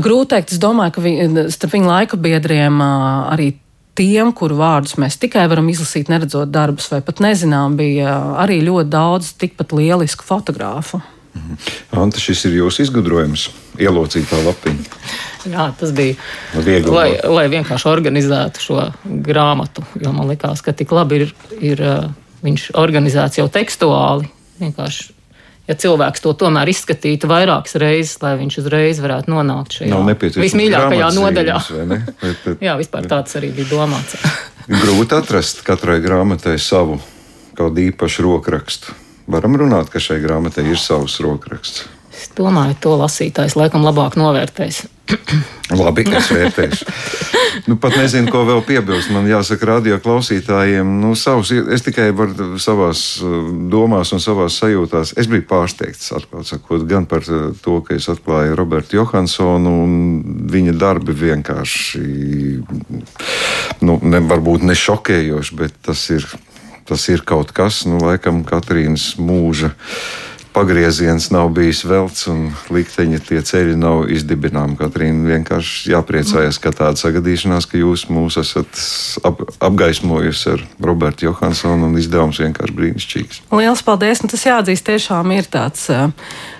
grūti 0.00 0.32
teikt, 0.34 0.54
es 0.54 0.62
domāju, 0.62 0.96
ka 0.96 1.04
vi, 1.04 1.12
starp 1.52 1.76
viņu 1.76 1.90
laika 1.90 2.18
biedriem 2.20 2.80
arī 2.82 3.52
tiem, 3.98 4.32
kuru 4.36 4.56
vārdus 4.60 4.96
mēs 5.00 5.18
tikai 5.20 5.44
varam 5.52 5.68
izlasīt, 5.68 6.08
neredzot 6.12 6.52
darbus, 6.52 6.88
vai 6.92 7.02
pat 7.04 7.20
nezinām, 7.24 7.76
bija 7.76 8.14
arī 8.40 8.62
ļoti 8.64 8.92
daudz 8.92 9.34
tikpat 9.40 9.74
lielisku 9.76 10.24
fotogrāfu. 10.24 11.02
Mhm. 11.32 11.60
Anta, 11.96 12.20
šis 12.20 12.44
ir 12.48 12.58
jūsu 12.58 12.84
izgudrojums, 12.84 13.46
ielocīt 13.80 14.28
tā 14.28 14.40
lapiņu. 14.44 14.84
Jā, 15.48 15.70
tas 15.78 15.94
bija. 15.96 16.16
Viegli, 16.54 16.92
lai, 16.92 17.08
lai 17.24 17.46
vienkārši 17.52 17.88
organizētu 17.88 18.62
šo 18.62 18.84
grāmatu, 19.24 19.84
jo 19.98 20.12
man 20.12 20.28
likās, 20.28 20.60
ka 20.64 20.76
tik 20.76 20.92
labi 20.92 21.22
ir, 21.24 21.32
ir 21.58 21.82
viņš 22.44 22.68
organizēts 22.78 23.40
jau 23.40 23.48
tekstuāli. 23.52 24.28
Vienkārši 24.60 25.08
ja 25.72 25.78
cilvēks 25.80 26.22
to 26.24 26.34
tomēr 26.36 26.70
izskatītu 26.72 27.30
vairākas 27.30 27.78
reizes, 27.80 28.18
lai 28.22 28.36
viņš 28.40 28.58
uzreiz 28.62 29.00
varētu 29.02 29.32
nonākt 29.32 29.78
šajā 29.80 30.00
vismīļākajā 30.36 31.10
nodaļā. 31.16 31.58
Bet, 31.88 32.10
bet, 32.44 32.64
Jā, 32.64 32.76
vispār 32.80 33.08
tāds 33.10 33.40
arī 33.40 33.52
bija 33.56 33.72
domāts. 33.72 34.18
Grūti 34.82 35.16
atrast 35.16 35.64
katrai 35.66 35.98
grāmatai 36.04 36.58
savu 36.60 37.00
kaut 37.52 37.72
kādu 37.72 37.82
īpašu 37.88 38.24
rokrakstu. 38.28 38.94
Varam 39.32 39.56
runāt, 39.60 39.90
ka 39.92 40.00
šai 40.02 40.20
grāmatai 40.22 40.64
ir 40.70 40.80
savs 40.80 41.18
rokraksts. 41.22 41.86
Es 42.12 42.28
domāju, 42.36 42.76
to 42.82 42.94
lasītājs 43.00 43.56
laikam 43.58 43.84
labāk 43.86 44.18
novērtēs. 44.20 44.84
Labi, 45.82 46.04
es 46.16 46.28
vērtēšu. 46.32 46.86
nu, 47.68 47.76
pat 47.80 47.96
nezinu, 47.96 48.30
ko 48.32 48.42
vēl 48.48 48.62
piebilst. 48.66 49.10
Man 49.14 49.28
jāsaka, 49.30 49.68
radio 49.68 49.98
klausītājiem, 50.02 50.88
nu, 51.02 51.14
savus, 51.18 51.52
es 51.52 51.84
tikai 51.86 52.10
varu 52.16 52.60
savās 52.62 53.02
uh, 53.22 53.48
domās 53.72 54.12
un 54.14 54.22
savās 54.22 54.58
sajūtās. 54.62 55.14
Es 55.20 55.30
biju 55.30 55.46
pārsteigts, 55.48 56.12
sakot, 56.48 56.86
gan 56.88 57.06
par 57.10 57.26
uh, 57.28 57.50
to, 57.64 57.80
ka 57.86 57.96
es 57.98 58.08
atklāju 58.12 58.56
Robertu 58.58 58.98
Johansonu, 59.00 59.74
un 59.84 59.92
viņa 60.52 60.76
darbi 60.80 61.16
vienkārši, 61.24 62.02
nu, 63.86 63.98
ne, 64.02 64.24
varbūt 64.32 64.66
ne 64.68 64.76
šokējoši, 64.78 65.60
bet 65.60 65.78
tas 65.88 66.04
ir, 66.14 66.26
tas 66.88 67.08
ir 67.12 67.24
kaut 67.28 67.54
kas, 67.56 67.84
nu, 67.88 68.00
laikam, 68.02 68.44
Katrīnas 68.48 69.14
mūža 69.20 69.72
pagrieziens 70.52 71.30
nav 71.32 71.48
bijis 71.56 71.82
velts 71.88 72.26
un 72.30 72.50
likteņa 72.72 73.20
tie 73.24 73.40
ceļi 73.44 73.76
nav 73.80 74.04
izdibināmi. 74.12 74.76
Katrīna 74.76 75.30
vienkārši 75.30 75.92
jāpriecājas, 75.94 76.58
ka 76.62 76.72
tāda 76.76 77.00
sagadīšanās, 77.00 77.66
ka 77.70 77.80
jūs 77.80 78.04
mūs 78.12 78.36
esat 78.40 78.82
ap, 79.26 79.40
apgaismojusi 79.64 80.50
ar 80.52 80.64
Robertu 80.84 81.26
Johansonu 81.28 81.88
un 81.88 81.96
izdevums 82.00 82.40
vienkārši 82.42 82.76
brīnišķīgs. 82.78 83.40
Lielas 83.52 83.84
paldies! 83.86 84.20
Tas 84.32 84.44
jāatzīst, 84.46 84.86
tiešām 84.86 85.32
ir 85.34 85.48
tāds 85.52 85.86
uh, 85.92 86.12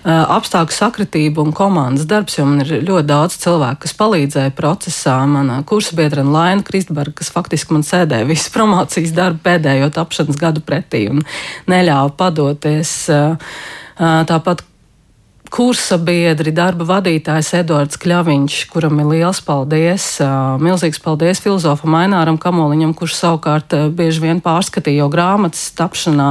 apstākļu 0.05 0.77
sakritība 0.77 1.45
un 1.45 1.53
komandas 1.57 2.09
darbs, 2.09 2.39
jo 2.41 2.47
man 2.49 2.65
ir 2.65 2.83
ļoti 2.83 3.09
daudz 3.09 3.39
cilvēku, 3.45 3.85
kas 3.85 3.97
palīdzēja 4.01 4.57
procesā. 4.57 5.19
Mana 5.29 5.61
kursabiedra 5.69 6.25
Laina 6.27 6.65
Kristberga, 6.67 7.21
kas 7.21 7.31
faktiski 7.33 7.77
man 7.77 7.87
sēdēja 7.87 8.29
visu 8.29 8.51
promocijas 8.57 9.15
darbu 9.17 9.45
pēdējo 9.45 9.93
tapšanas 9.95 10.41
gadu 10.41 10.65
pretī 10.65 11.07
un 11.13 11.23
neļāva 11.71 12.17
padoties. 12.19 12.97
Uh, 13.13 13.81
Tāpat 13.99 14.65
kursa 15.53 15.99
biedri, 16.01 16.49
darba 16.57 16.87
vadītājs 16.89 17.51
Edvards 17.59 17.99
Kļaviņš, 18.01 18.55
kuram 18.73 19.03
ir 19.03 19.09
liels 19.11 19.43
paldies. 19.45 20.07
Milzīgs 20.65 21.01
paldies 21.05 21.43
filozofam 21.45 21.93
Aināram 21.99 22.39
Kamoliņam, 22.41 22.95
kurš 22.97 23.19
savukārt 23.19 23.75
bieži 23.93 24.23
vien 24.25 24.41
pārskatīja 24.41 25.03
jau 25.03 25.09
grāmatas 25.13 25.67
tapšanā 25.77 26.29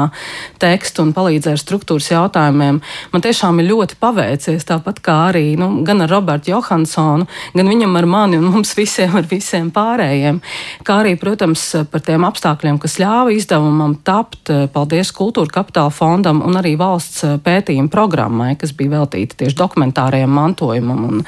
tekstu 0.62 1.06
un 1.06 1.12
palīdzēja 1.14 1.54
ar 1.54 1.62
struktūras 1.62 2.10
jautājumiem. 2.10 2.80
Man 3.14 3.26
tiešām 3.26 3.62
ir 3.62 3.70
ļoti 3.70 4.00
paveicies, 4.02 4.66
tāpat 4.66 5.04
kā 5.06 5.20
arī 5.28 5.54
nu, 5.62 5.70
gan 5.86 6.02
ar 6.02 6.10
Robertu 6.16 6.56
Johansonu, 6.56 7.30
gan 7.54 7.72
viņam 7.76 8.02
ar 8.02 8.10
mani 8.10 8.42
un 8.42 8.50
mums 8.56 8.74
visiem 8.78 9.14
ar 9.22 9.30
visiem 9.30 9.70
pārējiem. 9.76 10.42
Kā 10.88 10.98
arī, 11.04 11.14
protams, 11.22 11.68
par 11.94 12.02
tiem 12.10 12.26
apstākļiem, 12.26 12.82
kas 12.82 12.98
ļāva 12.98 13.38
izdevumam 13.38 14.00
tapt. 14.02 14.50
Paldies 14.74 15.14
Kultūra 15.14 15.62
Kapitāla 15.62 15.94
fondam 15.94 16.42
un 16.42 16.58
arī 16.58 16.74
valsts 16.80 17.22
pētījuma 17.46 17.94
programmai, 17.94 18.56
kas 18.58 18.74
bija 18.74 18.98
vēl 18.98 19.11
veltīta 19.12 19.38
tieši 19.38 19.58
dokumentārajam 19.58 20.32
mantojumam 20.32 21.04
un 21.08 21.24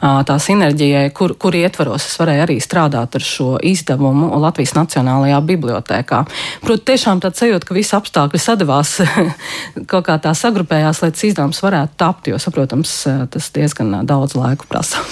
tā 0.00 0.38
sinerģijai, 0.38 1.10
kur, 1.14 1.34
kur 1.38 1.54
ietvaros 1.54 2.06
es 2.08 2.18
varēju 2.18 2.44
arī 2.46 2.58
strādāt 2.60 3.14
ar 3.14 3.24
šo 3.24 3.58
izdevumu 3.62 4.30
Latvijas 4.42 4.74
Nacionālajā 4.76 5.40
bibliotēkā. 5.46 6.24
Protams, 6.62 6.86
tiešām 6.88 7.20
tāds 7.22 7.42
sajūta, 7.42 7.68
ka 7.68 7.76
visi 7.76 7.94
apstākļi 7.96 8.40
sadavās 8.42 8.98
kaut 9.90 10.08
kā 10.08 10.18
tā 10.22 10.34
sagrupējās, 10.34 11.02
lai 11.02 11.12
tas 11.12 11.28
izdevums 11.28 11.62
varētu 11.62 11.98
tapt, 11.98 12.32
jo, 12.32 12.40
saprotams, 12.42 12.96
tas 13.30 13.52
diezgan 13.54 14.00
daudz 14.08 14.36
laika 14.38 14.66
prasa. 14.68 15.04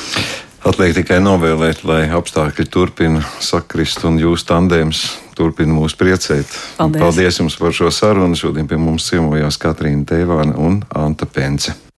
Atliek 0.66 0.96
tikai 0.96 1.20
novēlēt, 1.22 1.84
lai 1.86 2.08
apstākļi 2.10 2.64
turpina 2.66 3.20
sakrist 3.44 4.02
un 4.08 4.16
jūsu 4.18 4.48
tandēms 4.48 5.04
turpina 5.36 5.76
mūs 5.76 5.94
priecēt. 5.98 6.50
Paldies. 6.80 7.02
Paldies 7.04 7.38
jums 7.38 7.58
par 7.60 7.76
šo 7.76 7.92
sarunu. 7.94 8.34
Šodien 8.38 8.66
pie 8.66 8.80
mums 8.80 9.06
ciemojās 9.06 9.60
Katrīna 9.62 10.02
Teivāna 10.08 10.56
un 10.58 10.80
Anta 10.90 11.28
Pence. 11.30 11.76